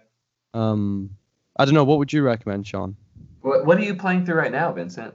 [0.55, 1.11] Um,
[1.57, 1.85] I don't know.
[1.85, 2.97] What would you recommend, Sean?
[3.43, 5.15] What What are you playing through right now, Vincent?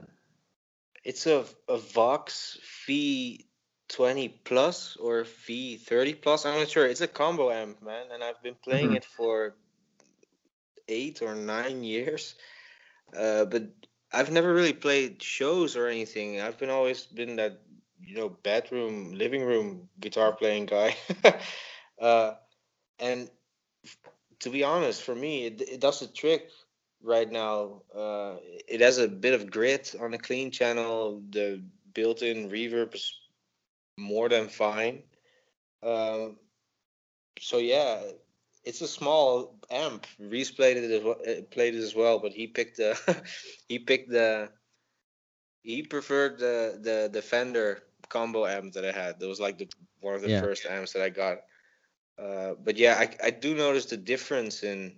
[1.04, 6.44] It's a a Vox V20 plus or V30 plus.
[6.46, 6.86] I'm not sure.
[6.86, 8.96] It's a combo amp, man, and I've been playing Mhm.
[8.96, 9.56] it for
[10.88, 12.34] eight or nine years.
[13.16, 13.64] Uh, but
[14.12, 16.40] I've never really played shows or anything.
[16.40, 17.60] I've been always been that
[18.00, 20.96] you know bedroom, living room guitar playing guy.
[22.00, 22.34] uh,
[22.98, 23.30] and
[24.40, 26.48] to be honest, for me, it, it does the trick
[27.02, 27.82] right now.
[27.94, 28.36] Uh,
[28.68, 31.22] it has a bit of grit on the clean channel.
[31.30, 31.62] The
[31.94, 33.12] built-in reverb is
[33.96, 35.02] more than fine.
[35.82, 36.36] Um,
[37.40, 38.00] so yeah,
[38.64, 40.06] it's a small amp.
[40.18, 42.96] Reese played it as well, uh, played it as well, but he picked the
[43.68, 44.50] he picked the
[45.62, 49.18] he preferred the the the Fender combo amp that I had.
[49.20, 49.68] That was like the
[50.00, 50.44] one of the Yeah.
[50.44, 51.38] first amps that I got.
[52.18, 54.94] Uh, but yeah, I I do notice the difference in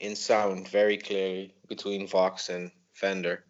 [0.00, 3.44] in sound very clearly between Vox and Fender.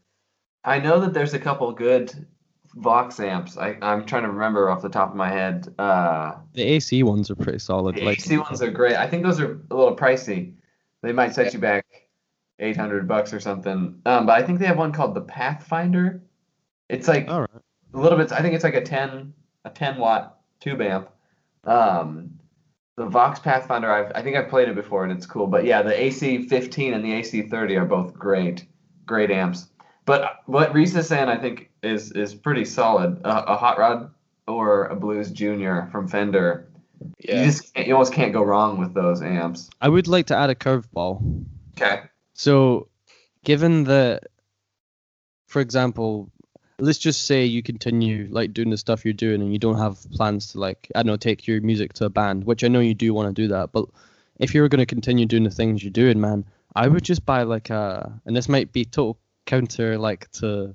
[0.64, 2.26] I know that there's a couple good
[2.74, 3.56] Vox amps.
[3.56, 5.72] I, I'm trying to remember off the top of my head.
[5.78, 7.96] Uh, The AC ones are pretty solid.
[7.96, 8.96] the Like AC ones are great.
[8.96, 10.54] I think those are a little pricey.
[11.02, 11.52] They might set Yeah.
[11.54, 11.86] you back
[12.58, 14.00] 800 bucks or something.
[14.04, 16.22] Um, but I think they have one called the Pathfinder.
[16.88, 17.50] It's like all right.
[17.94, 18.32] a little bit.
[18.32, 19.32] I think it's like a 10
[19.64, 21.08] a 10 watt tube amp.
[21.64, 22.37] Um,
[22.98, 23.90] the Vox Pathfinder.
[23.90, 25.46] I've, I think I've played it before and it's cool.
[25.46, 28.66] But yeah, the AC 15 and the AC 30 are both great,
[29.06, 29.68] great amps.
[30.04, 33.20] But what Reese is saying, I think, is is pretty solid.
[33.24, 34.10] Uh, a hot rod
[34.46, 36.68] or a Blues Junior from Fender.
[37.20, 37.40] Yeah.
[37.40, 39.70] You just can't, you almost can't go wrong with those amps.
[39.80, 41.44] I would like to add a curveball.
[41.76, 42.00] Okay.
[42.34, 42.88] So,
[43.44, 44.24] given that,
[45.46, 46.32] for example,
[46.80, 49.98] let's just say you continue like doing the stuff you're doing and you don't have
[50.12, 52.80] plans to like I don't know take your music to a band, which I know
[52.80, 53.72] you do want to do that.
[53.72, 53.86] But
[54.38, 56.44] if you were going to continue doing the things you're doing, man,
[56.76, 60.74] I would just buy like a, and this might be total counter like to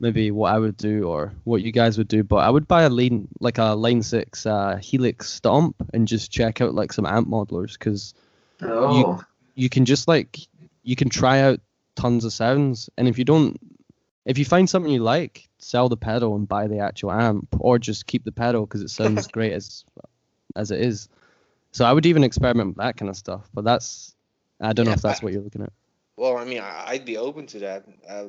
[0.00, 2.82] maybe what I would do or what you guys would do, but I would buy
[2.82, 7.06] a line like a Line Six uh, Helix Stomp and just check out like some
[7.06, 8.12] amp modelers because
[8.60, 9.22] Oh.
[9.54, 10.38] you can just like
[10.82, 11.60] you can try out
[11.96, 13.58] tons of sounds and if you don't
[14.24, 17.78] if you find something you like sell the pedal and buy the actual amp or
[17.78, 19.84] just keep the pedal because it sounds great as
[20.56, 21.08] as it is
[21.72, 24.14] so i would even experiment with that kind of stuff but that's
[24.60, 25.72] i don't know if that's I- what you're looking at
[26.16, 27.86] Well, I mean, I- I'd be open to that.
[28.08, 28.28] Uh,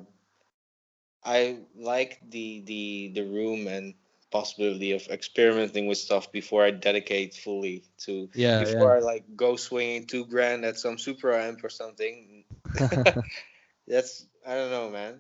[1.24, 3.94] I like the the the room and
[4.32, 8.30] possibility of experimenting with stuff before I dedicate fully to.
[8.34, 12.44] yeah before I like go swinging two grand at some super amp or something.
[13.88, 15.20] That's I don't know, man.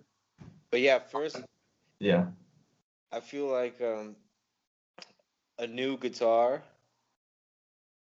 [0.71, 1.41] But yeah, first
[1.99, 2.27] Yeah.
[3.11, 4.15] I feel like um,
[5.59, 6.61] a new guitar.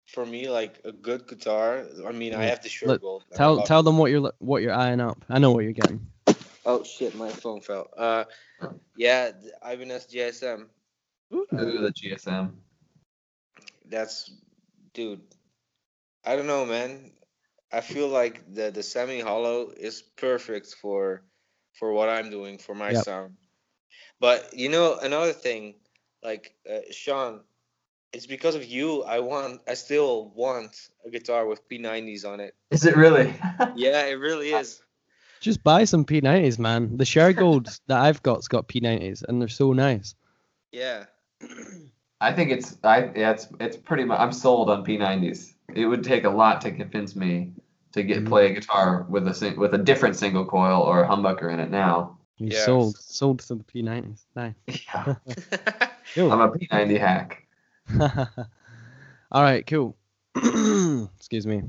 [0.08, 1.84] For me, like a good guitar.
[2.08, 3.24] I mean, I have to Shure Let- Gold.
[3.34, 6.00] Tell tell them what you're what you're eyeing up i know what you're getting
[6.66, 7.88] Oh shit, my phone fell.
[7.96, 8.24] Uh,
[8.98, 10.66] yeah, the Ibanez GSM.
[11.34, 12.54] Ooh, the GSM.
[13.88, 14.32] That's,
[14.94, 15.22] dude.
[16.26, 17.12] I don't know, man.
[17.72, 21.22] I feel like the the semi hollow is perfect for
[21.76, 23.04] for what I'm doing for my Yep.
[23.04, 23.34] sound.
[24.20, 25.76] But you know another thing,
[26.24, 27.42] like uh, Sean,
[28.14, 29.04] it's because of you.
[29.04, 29.62] I want.
[29.68, 32.56] I still want a guitar with P90s on it.
[32.72, 33.34] Is it really?
[33.76, 34.82] Yeah, it really is.
[35.42, 39.48] just buy some p90s man the share gold that i've got's got p90s and they're
[39.48, 40.16] so nice
[40.72, 41.06] Yeah.
[42.22, 45.54] I think it's I yeah it's it's pretty much I'm sold on P90s.
[45.76, 47.52] It would take a lot to convince me
[47.96, 48.28] to get Mhm.
[48.28, 51.60] play a guitar with a sing, with a different single coil or a humbucker in
[51.60, 52.18] it now.
[52.38, 52.66] you Yeah.
[52.66, 54.54] sold sold to the p90s nice
[54.88, 55.16] Yeah.
[56.14, 56.32] Cool.
[56.32, 57.46] I'm a P90 hack.
[59.32, 59.96] All right, cool.
[61.18, 61.64] Excuse me.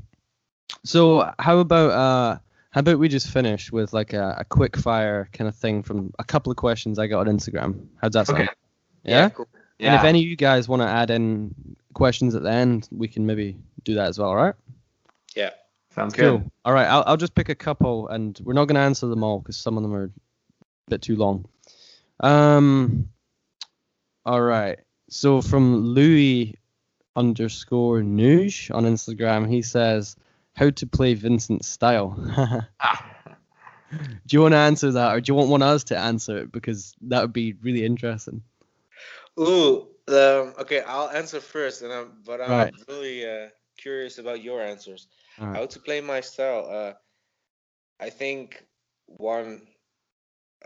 [0.85, 2.37] So how about uh
[2.71, 6.13] how about we just finish with like a, a quick fire kind of thing from
[6.19, 7.87] a couple of questions I got on Instagram.
[8.01, 8.41] How's that sound?
[8.43, 8.49] Okay.
[9.03, 9.29] Yeah.
[9.29, 9.47] cool.
[9.79, 9.87] Yeah.
[9.93, 11.53] And if any of you guys want to add in
[11.93, 14.29] questions at the end, we can maybe do that as well.
[14.29, 14.55] All right.
[15.35, 15.51] Yeah.
[15.97, 16.47] Sounds good.
[16.63, 16.85] All right.
[16.85, 19.57] I'll I'll just pick a couple, and we're not going to answer them all because
[19.57, 20.09] some of them are a
[20.89, 21.45] bit too long.
[22.19, 23.09] Um.
[24.23, 24.77] All right.
[25.09, 26.59] So from Louis
[27.15, 30.15] underscore Nuge on Instagram, he says,
[30.53, 32.11] "How to play Vincent style."
[34.27, 36.37] do you want to answer that, or do you want one of us to answer
[36.37, 38.43] it because that would be really interesting?
[39.39, 42.73] Ooh, um, okay, I'll answer first, and I'm, but I'm Right.
[42.87, 45.07] really uh, curious about your answers.
[45.39, 45.55] All right.
[45.57, 46.67] How to play my style?
[46.69, 46.93] Uh,
[47.99, 48.63] I think
[49.05, 49.67] one.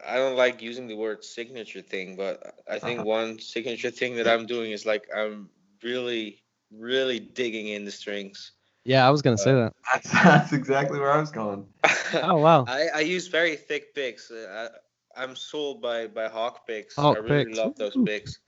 [0.05, 3.05] I don't like using the word signature thing, but I think Uh-huh.
[3.05, 5.49] one signature thing that I'm doing is like I'm
[5.83, 8.53] really, really digging in the strings.
[8.85, 9.73] Yeah, I was gonna say that.
[9.93, 11.67] That's, that's exactly where I was going.
[12.23, 12.65] Oh wow.
[12.65, 14.31] I, I use very thick picks.
[14.31, 14.69] Uh,
[15.15, 16.95] I, I'm sold by by hawk picks.
[16.97, 18.05] Hawk I really picks, love those ooh.
[18.05, 18.39] picks.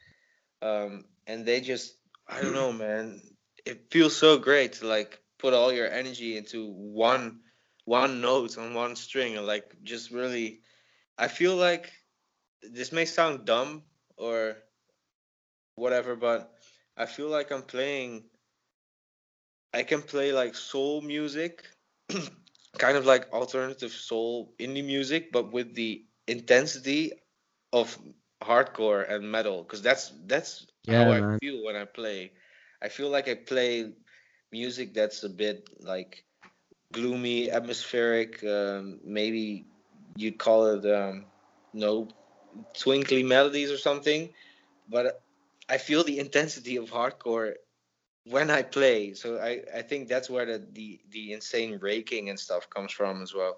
[0.61, 1.95] Um, and they just
[2.27, 3.21] I don't know, man.
[3.65, 7.41] It feels so great to like put all your energy into one
[7.85, 10.61] one note on one string and like just really.
[11.17, 11.91] I feel like
[12.63, 13.83] this may sound dumb
[14.17, 14.57] or
[15.75, 16.53] whatever, but
[16.97, 18.29] I feel like I'm playing.
[19.73, 21.63] I can play like soul music
[22.79, 27.13] kind of like alternative soul indie music, but with the intensity
[27.73, 27.97] of
[28.41, 32.33] hardcore and metal, because that's that's Yeah, how I feel when I play.
[32.81, 33.93] I feel like I play
[34.53, 36.23] music that's a bit like
[36.93, 38.43] gloomy, atmospheric.
[38.43, 39.65] Um, maybe
[40.15, 41.25] you'd call it um,
[41.73, 42.07] no
[42.77, 44.29] twinkly melodies or something.
[44.87, 45.21] But
[45.67, 47.55] I feel the intensity of hardcore
[48.25, 49.15] when I play.
[49.15, 53.23] So I, I think that's where the, the, the insane raking and stuff comes from
[53.23, 53.57] as well.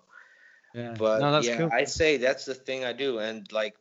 [0.73, 0.95] Yeah.
[0.97, 1.69] But no, that's yeah, cool.
[1.73, 3.75] I'd say that's the thing I do, and like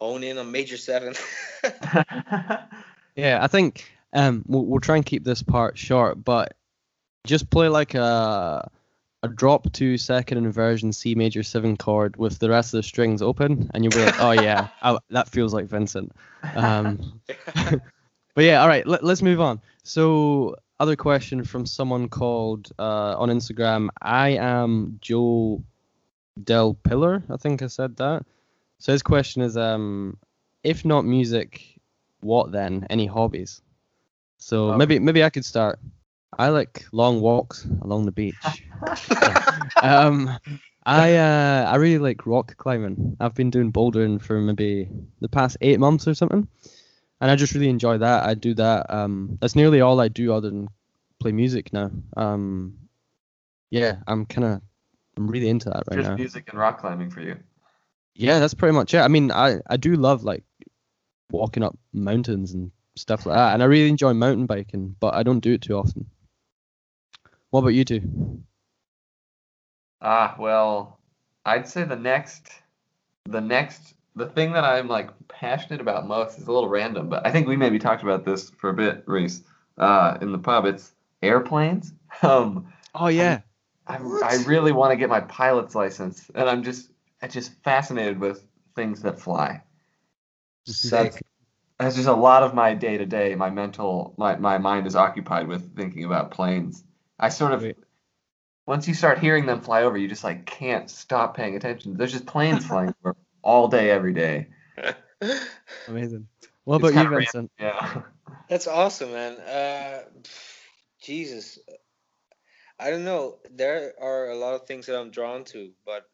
[0.00, 1.14] hone in on major seven.
[3.14, 6.54] Yeah, I think um we'll, we'll try and keep this part short, but
[7.24, 8.70] just play like a
[9.22, 13.22] a drop two second inversion C major seven chord with the rest of the strings
[13.22, 16.12] open, and you'll be like, oh yeah, I, that feels like Vincent.
[16.54, 17.20] Um,
[17.54, 19.60] but yeah, all right, let, let's move on.
[19.84, 23.88] So, other question from someone called uh, on Instagram.
[24.00, 25.62] I am Joe
[26.42, 27.22] Del Pillar.
[27.30, 28.24] I think I said that.
[28.78, 30.18] So his question is, um,
[30.64, 31.78] if not music,
[32.20, 32.84] what then?
[32.90, 33.62] Any hobbies?
[34.42, 35.78] So Um, maybe maybe I could start.
[36.36, 38.34] I like long walks along the beach.
[39.82, 40.28] um,
[40.84, 43.16] I uh, I really like rock climbing.
[43.20, 44.88] I've been doing bouldering for maybe
[45.20, 46.48] the past eight months or something,
[47.20, 48.24] and I just really enjoy that.
[48.24, 48.92] I do that.
[48.92, 50.68] Um, that's nearly all I do other than
[51.20, 51.92] play music now.
[52.16, 52.88] Um,
[53.70, 54.60] yeah, I'm kind of
[55.16, 56.02] I'm really into that right now.
[56.02, 56.16] Just now.
[56.16, 57.36] music and rock climbing for you.
[58.16, 58.98] Yeah, that's pretty much it.
[58.98, 60.42] I mean, I I do love like
[61.30, 65.22] walking up mountains and stuff like that, and I really enjoy mountain biking, but I
[65.22, 66.06] don't do it too often.
[67.50, 68.42] What about you two?
[70.00, 70.98] Ah, well,
[71.44, 72.50] I'd say the next,
[73.24, 77.26] the next, the thing that I'm like passionate about most is a little random, but
[77.26, 79.42] I think we maybe talked about this for a bit, Reese,
[79.78, 80.66] uh, in the pub.
[80.66, 81.92] It's airplanes.
[82.22, 83.40] Um, Oh yeah,
[83.86, 86.90] I, I really want to get my pilot's license, and I'm just,
[87.22, 89.62] I'm just fascinated with things that fly.
[90.90, 91.18] That's,
[91.82, 93.34] that's just a lot of my day to day.
[93.34, 96.84] My mental, my, my mind is occupied with thinking about planes.
[97.18, 97.76] I sort of, Wait.
[98.66, 101.96] once you start hearing them fly over, you just like can't stop paying attention.
[101.96, 104.48] There's just planes flying over all day, every day.
[105.88, 106.28] amazing.
[106.64, 107.50] What It's about you, kinda Vincent?
[107.58, 108.02] Yeah.
[108.48, 109.32] That's awesome, man.
[109.40, 110.02] Uh,
[111.02, 111.58] Jesus,
[112.78, 113.38] I don't know.
[113.50, 116.08] There are a lot of things that I'm drawn to, but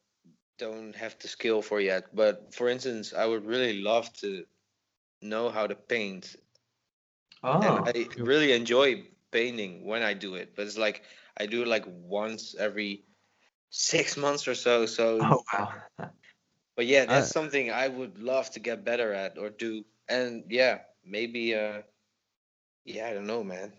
[0.59, 2.15] don't have the skill for yet.
[2.15, 4.45] But for instance, I would really love to
[5.23, 6.37] know how to paint,
[7.43, 7.61] Oh.
[7.61, 10.55] and I really enjoy painting when I do it.
[10.57, 11.03] But it's like
[11.37, 13.05] I do it like once every
[13.71, 14.87] six months or so.
[14.87, 15.73] So, Oh wow.
[16.77, 19.85] but yeah, that's I- something I would love to get better at or do.
[20.09, 21.55] And yeah, maybe.
[21.55, 21.83] Uh,
[22.85, 23.73] yeah, I don't know, man.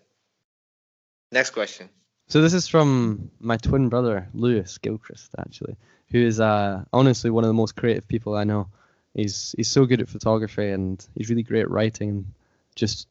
[1.32, 1.90] Next question.
[2.28, 5.76] So this is from my twin brother, Lewis Gilchrist, actually,
[6.12, 8.68] who is uh, honestly one of the most creative people I know.
[9.14, 12.34] He's he's so good at photography and he's really great at writing.
[12.76, 13.08] Just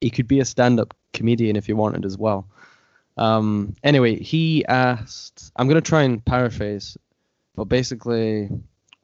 [0.00, 2.46] he could be a stand-up comedian if he wanted as well.
[3.16, 5.52] Um, anyway, he asked.
[5.56, 6.96] I'm gonna try and paraphrase,
[7.54, 8.48] but basically,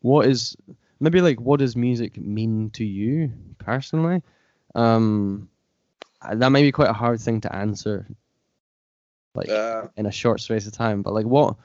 [0.01, 0.57] what is
[0.99, 4.23] maybe like what does music mean to you personally?
[4.75, 5.49] Um,
[6.33, 8.07] that may be quite a hard thing to answer
[9.35, 11.03] like Uh, in a short space of time.
[11.03, 11.57] But like what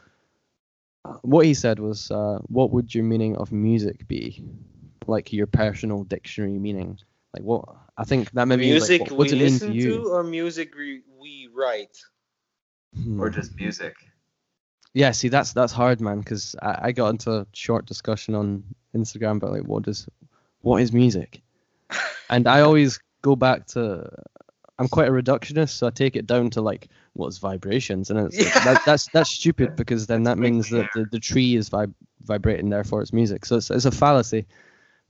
[1.21, 4.43] what he said was, uh, what would your meaning of music be?
[5.07, 6.99] Like your personal dictionary meaning.
[7.33, 7.65] Like what
[7.97, 10.11] I think that maybe music like, what, we what's it mean listen to you?
[10.11, 11.97] or music we, we write?
[12.95, 13.19] Hmm.
[13.19, 13.95] Or just music.
[14.93, 18.63] Yeah, see that's that's hard, man, because I, I got into a short discussion on
[18.95, 20.07] Instagram about like what does
[20.61, 21.41] what is music,
[22.29, 24.09] and I always go back to
[24.79, 28.37] I'm quite a reductionist, so I take it down to like what's vibrations, and it's
[28.37, 28.59] Yeah.
[28.65, 32.69] that, that's that's stupid because then that means that the, the tree is vib- vibrating,
[32.69, 33.45] therefore it's music.
[33.45, 34.45] So it's, it's a fallacy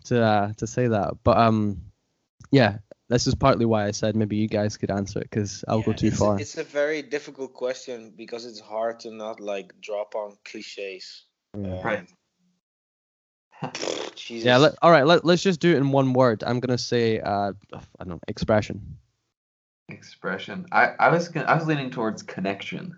[0.05, 1.81] to uh, to say that, but um,
[2.51, 2.77] yeah,
[3.09, 5.93] this is partly why I said maybe you guys could answer it because I'll go
[5.93, 6.37] too it's far.
[6.37, 11.23] A, it's a very difficult question because it's hard to not like drop on cliches.
[11.57, 11.73] Yeah.
[11.75, 12.07] Uh, Right.
[14.15, 14.45] Jesus.
[14.45, 16.43] Yeah, let, all right, let, let's just do it in one word.
[16.45, 18.97] I'm gonna say, uh, I don't know, expression.
[19.89, 20.65] Expression.
[20.71, 22.97] I, I was gonna, I was leaning towards connection.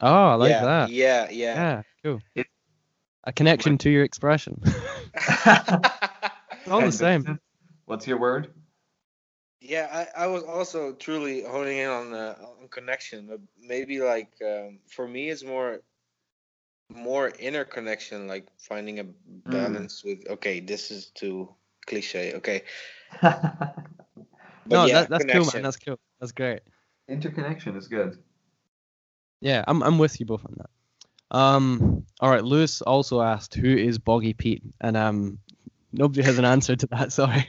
[0.00, 0.90] Oh, I like yeah, that.
[0.90, 1.54] Yeah, yeah.
[1.54, 2.20] Yeah, cool.
[2.34, 2.46] It-
[3.24, 4.62] a connection to your expression.
[6.70, 7.38] All the same.
[7.84, 8.54] What's your word?
[9.60, 14.30] Yeah, I, I was also truly honing in on uh, on connection, but maybe like
[14.40, 15.82] um, for me it's more
[16.94, 21.52] more inner connection, like finding a balance with okay, this is too
[21.86, 22.62] cliche, okay.
[24.68, 25.62] But no, yeah, that, that's cool, man.
[25.62, 25.98] That's cool.
[26.20, 26.60] That's great.
[27.08, 28.18] Interconnection is good.
[29.40, 31.36] Yeah, I'm I'm with you both on that.
[31.36, 32.44] Um, all right.
[32.44, 35.38] Lewis also asked who is Boggy Pete, and um,
[35.92, 37.12] nobody has an answer to that.
[37.18, 37.48] Sorry.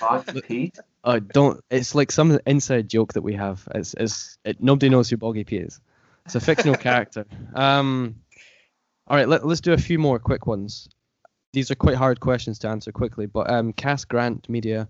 [0.00, 0.78] Boggy Pete?
[1.04, 1.62] Oh, don't.
[1.70, 3.66] It's like some inside joke that we have.
[3.74, 5.80] It's, it's it, nobody knows who Boggy Pete is.
[6.24, 7.24] It's a fictional character.
[7.54, 8.16] Um,
[9.06, 10.88] all right, let, let's do a few more quick ones.
[11.52, 14.88] These are quite hard questions to answer quickly, but um, Cass Grant Media,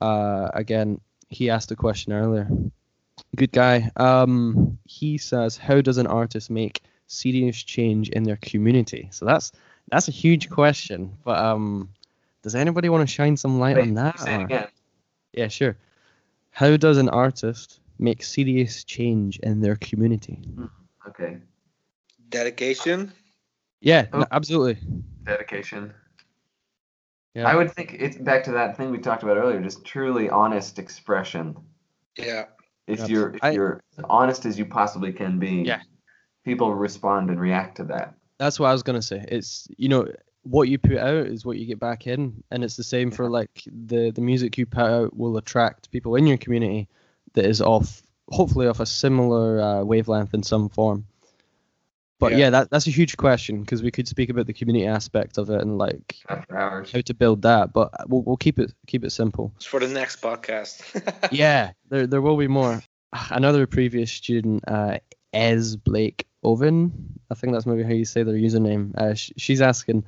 [0.00, 2.48] uh, again, he asked a question earlier.
[3.36, 3.90] Good guy.
[3.96, 9.52] Um, he says, "How does an artist make serious change in their community?" So that's
[9.90, 11.16] that's a huge question.
[11.24, 11.90] But um,
[12.42, 14.20] does anybody want to shine some light on that?
[14.20, 14.68] Say it again.
[15.32, 15.76] yeah, sure.
[16.50, 20.38] How does an artist make serious change in their community?
[21.08, 21.38] Okay.
[22.28, 23.12] Dedication.
[23.80, 24.20] Yeah, Oh.
[24.20, 24.78] no, absolutely.
[25.24, 25.92] Dedication.
[27.38, 27.48] Yeah.
[27.48, 30.78] I would think it's back to that thing we talked about earlier, just truly honest
[30.78, 31.56] expression.
[32.16, 32.46] Yeah.
[32.88, 33.08] If Yep.
[33.10, 35.80] you're if I- you're as honest as you possibly can be, Yeah.
[36.44, 38.14] people respond and react to that.
[38.38, 39.24] That's what I was gonna say.
[39.28, 40.08] It's you know
[40.42, 43.28] what you put out is what you get back in, and it's the same for
[43.30, 46.88] like the the music you put out will attract people in your community
[47.34, 51.06] that is off hopefully off a similar uh, wavelength in some form.
[52.20, 52.50] But yeah, Yeah.
[52.50, 55.60] that that's a huge question because we could speak about the community aspect of it
[55.60, 56.16] and like
[56.50, 56.90] hours.
[56.92, 59.52] how to build that, but we'll we'll keep it keep it simple.
[59.56, 60.82] It's for the next podcast.
[61.32, 62.82] yeah, there there will be more.
[63.30, 64.98] Another previous student, uh,
[65.32, 66.92] Ez Blake Oven,
[67.30, 68.94] I think that's maybe how you say their username.
[68.96, 70.04] Uh, sh- she's asking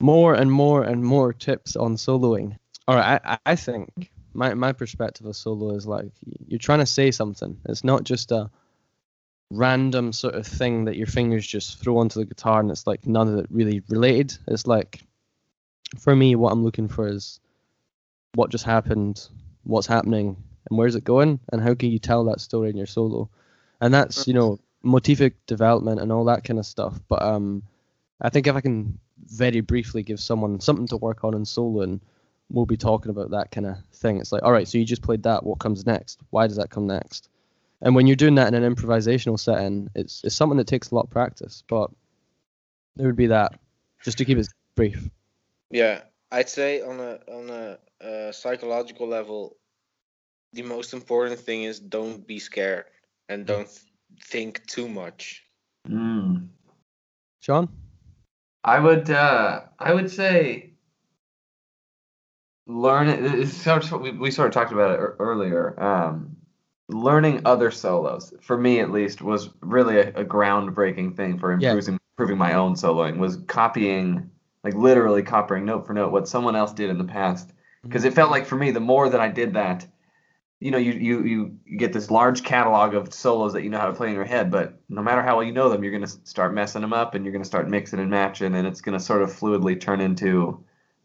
[0.00, 2.56] more and more and more tips on soloing.
[2.88, 6.10] All right, I, I- I think my my perspective of solo is like
[6.48, 7.58] you're trying to say something.
[7.68, 8.50] It's not just a
[9.50, 13.06] random sort of thing that your fingers just throw onto the guitar and it's like
[13.06, 14.36] none of it really related.
[14.48, 15.00] It's like
[15.98, 17.40] for me, what I'm looking for is
[18.34, 19.28] what just happened,
[19.64, 20.36] what's happening,
[20.68, 23.28] and where's it going, and how can you tell that story in your solo?
[23.80, 26.98] And that's you know motivic development and all that kind of stuff.
[27.08, 27.62] But um,
[28.20, 31.82] I think if I can very briefly give someone something to work on in solo,
[31.82, 32.00] and
[32.50, 34.18] we'll be talking about that kind of thing.
[34.18, 35.44] It's like, all right, so you just played that.
[35.44, 36.20] What comes next?
[36.30, 37.28] Why does that come next?
[37.82, 40.94] And when you're doing that in an improvisational setting, it's it's something that takes a
[40.94, 41.62] lot of practice.
[41.68, 41.90] But
[42.96, 43.58] there would be that,
[44.02, 45.08] just to keep it brief.
[45.70, 46.02] yeah,
[46.32, 49.56] I'd say on a on a uh, psychological level,
[50.52, 52.84] the most important thing is don't be scared
[53.28, 53.80] and don't th-
[54.22, 55.42] think too much.
[55.88, 56.48] Mm.
[57.40, 57.68] Sean.
[58.64, 60.72] I would uh, I would say
[62.66, 63.24] learn it.
[63.24, 65.78] It's sort of, we, we sort of talked about it earlier.
[65.80, 66.35] Um,
[66.88, 71.70] learning other solos, for me at least, was really a, a groundbreaking thing for Yeah.
[71.70, 73.18] improving improving my own soloing.
[73.18, 74.30] Was copying,
[74.64, 77.48] like literally copying note for note, what someone else did in the past.
[77.48, 77.88] Mm-hmm.
[77.88, 79.86] Because it felt like for me, the more that I did that,
[80.60, 83.78] you know, you, you you you get this large catalog of solos that you know
[83.78, 85.92] how to play in your head, but no matter how well you know them, you're
[85.92, 88.98] gonna start messing them up, and you're gonna start mixing and matching, and it's gonna
[89.00, 90.64] sort of fluidly turn into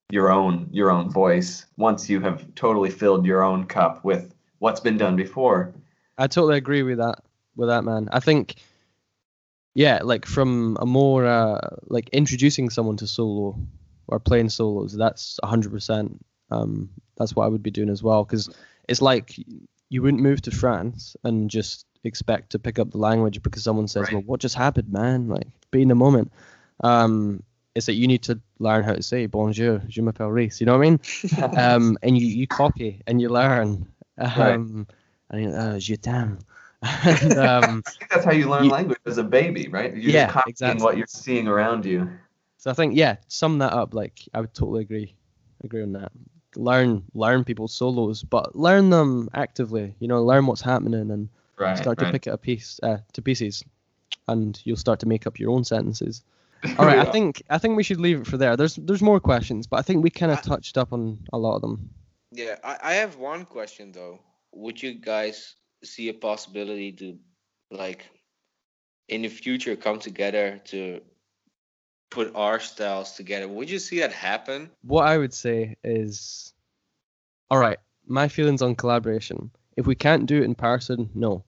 [0.10, 4.31] your own your own voice once you have totally filled your own cup with
[4.62, 5.74] what's been done before.
[6.20, 7.24] I totally agree with that.
[7.56, 8.10] With that, man.
[8.12, 8.56] I think,
[9.74, 13.60] yeah, like from a more uh, like introducing someone to solo
[14.08, 16.24] or playing solos, that's hundred percent.
[16.52, 18.50] Um, that's what I would be doing as well, because
[18.88, 19.36] it's like
[19.90, 23.88] you wouldn't move to France and just expect to pick up the language because someone
[23.88, 24.14] says, Right.
[24.14, 26.32] "Well, what just happened, man?" Like, be in the moment.
[26.82, 27.42] Um,
[27.74, 30.78] it's that you need to learn how to say "Bonjour, je m'appelle Reese." You know
[30.78, 31.00] what I mean?
[31.58, 33.91] um, and you, you copy and you learn.
[34.22, 34.88] Um,
[35.30, 36.40] and you, uh, je t'aime.
[36.82, 39.92] and, um, I think that's how you learn You- language as a baby, right?
[39.96, 40.84] You're Yeah, just copying exactly.
[40.84, 42.10] what you're seeing around you.
[42.58, 43.94] so I think, yeah, sum that up.
[43.94, 45.16] Like, I would totally agree,
[45.64, 46.12] agree on that.
[46.56, 49.96] Learn, learn people's solos, but learn them actively.
[50.00, 51.78] You know, learn what's happening and Right.
[51.78, 52.12] start to right.
[52.12, 53.64] pick it a piece uh, to pieces,
[54.28, 56.24] and you'll start to make up your own sentences.
[56.80, 58.58] All right, I think I think we should leave it for there.
[58.58, 61.56] There's there's more questions, but I think we kind of touched up on a lot
[61.56, 61.90] of them.
[62.32, 64.20] Yeah, I, I have one question though.
[64.54, 67.18] Would you guys see a possibility to,
[67.72, 68.10] like,
[69.08, 71.02] in the future, come together to
[72.10, 73.48] put our styles together?
[73.48, 74.70] Would you see that happen?
[74.84, 76.54] What I would say is,
[77.50, 79.52] all right, my feelings on collaboration.
[79.78, 81.44] If we can't do it in person, no,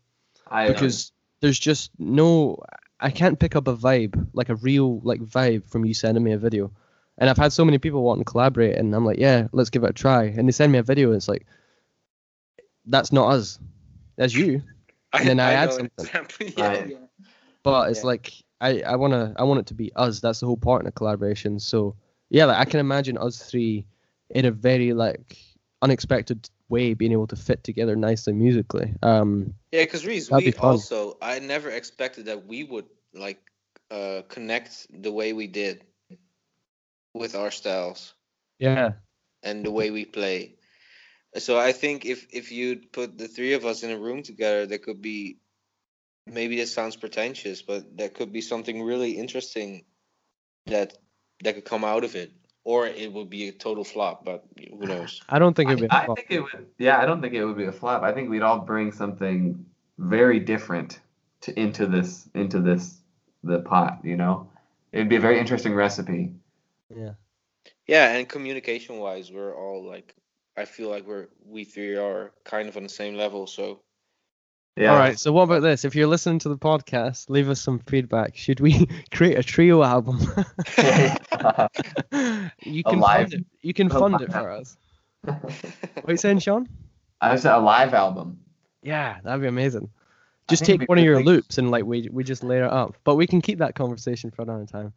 [0.47, 1.11] I because
[1.41, 2.57] there's just no.
[2.99, 6.31] I can't pick up a vibe like a real like vibe from you sending me
[6.31, 6.72] a video.
[7.18, 9.84] And I've had so many people want to collaborate, and I'm like, yeah, let's give
[9.84, 10.26] it a try.
[10.26, 11.45] And they send me a video, and it's like,
[12.85, 13.60] that's not us,
[14.18, 14.61] that's you.
[15.14, 16.07] And then I add something.
[16.07, 16.88] example, yeah, Right.
[16.88, 16.98] yeah.
[17.64, 18.10] But it's Yeah.
[18.10, 20.19] like I I wanna I want it to be us.
[20.19, 21.60] That's the whole part in a collaboration.
[21.60, 21.95] So
[22.30, 23.85] yeah, like I can imagine us three
[24.30, 25.38] in a very like
[25.81, 28.94] unexpected way being able to fit together nicely musically.
[29.03, 33.40] Um, Yeah, because Reese, we be also I never expected that we would like
[33.91, 35.84] uh connect the way we did
[37.14, 38.14] with our styles
[38.60, 38.94] yeah,
[39.41, 40.56] and the way we play.
[41.38, 44.65] So I think if if you'd put the three of us in a room together,
[44.65, 45.40] there could be
[46.27, 49.85] maybe this sounds pretentious, but there could be something really interesting
[50.68, 50.98] that
[51.44, 52.31] that could come out of it,
[52.64, 54.23] or it would be a total flop.
[54.23, 55.22] But who knows?
[55.27, 55.88] I don't think it'd be.
[55.88, 56.18] a I flop.
[56.18, 56.68] think it would.
[56.77, 58.03] Yeah, I don't think it would be a flop.
[58.03, 59.65] I think we'd all bring something
[59.98, 60.99] very different
[61.41, 62.99] to into this into this
[63.44, 63.99] the pot.
[64.03, 64.49] You know,
[64.91, 66.34] it'd be a very interesting recipe.
[66.89, 67.14] Yeah.
[67.88, 70.15] Yeah, and communication wise, we're all like,
[70.57, 73.47] I feel like we're we three are kind of on the same level.
[73.47, 73.81] So
[74.77, 74.91] Yeah.
[74.91, 75.19] All right.
[75.19, 75.84] So what about this?
[75.85, 78.35] If you're listening to the podcast, leave us some feedback.
[78.38, 80.19] Should we create a trio album?
[82.64, 83.45] you can live- fund it.
[83.61, 84.77] You can fund it for us.
[85.23, 86.68] What are you saying, Sean?
[87.22, 88.39] I said a live album.
[88.81, 89.89] Yeah, that'd be amazing.
[90.49, 92.95] Just take one of your really- loops and like we we just layer it up.
[93.03, 94.93] But we can keep that conversation for another time.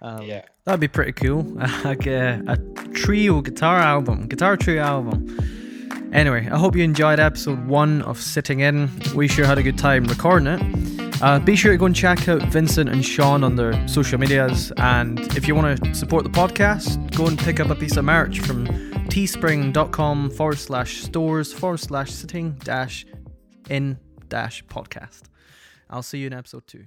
[0.00, 1.42] Um, yeah, That'd be pretty cool.
[1.84, 2.56] like a, a
[2.90, 5.38] trio guitar album, guitar trio album.
[6.12, 8.90] Anyway, I hope you enjoyed episode one of Sitting In.
[9.14, 11.22] We sure had a good time recording it.
[11.22, 14.72] Uh, be sure to go and check out Vincent and Sean on their social medias.
[14.76, 18.04] And if you want to support the podcast, go and pick up a piece of
[18.04, 18.66] merch from
[19.08, 23.06] teespring.com forward slash stores forward slash sitting dash
[23.70, 23.98] in
[24.28, 25.22] dash podcast.
[25.88, 26.86] I'll see you in episode two.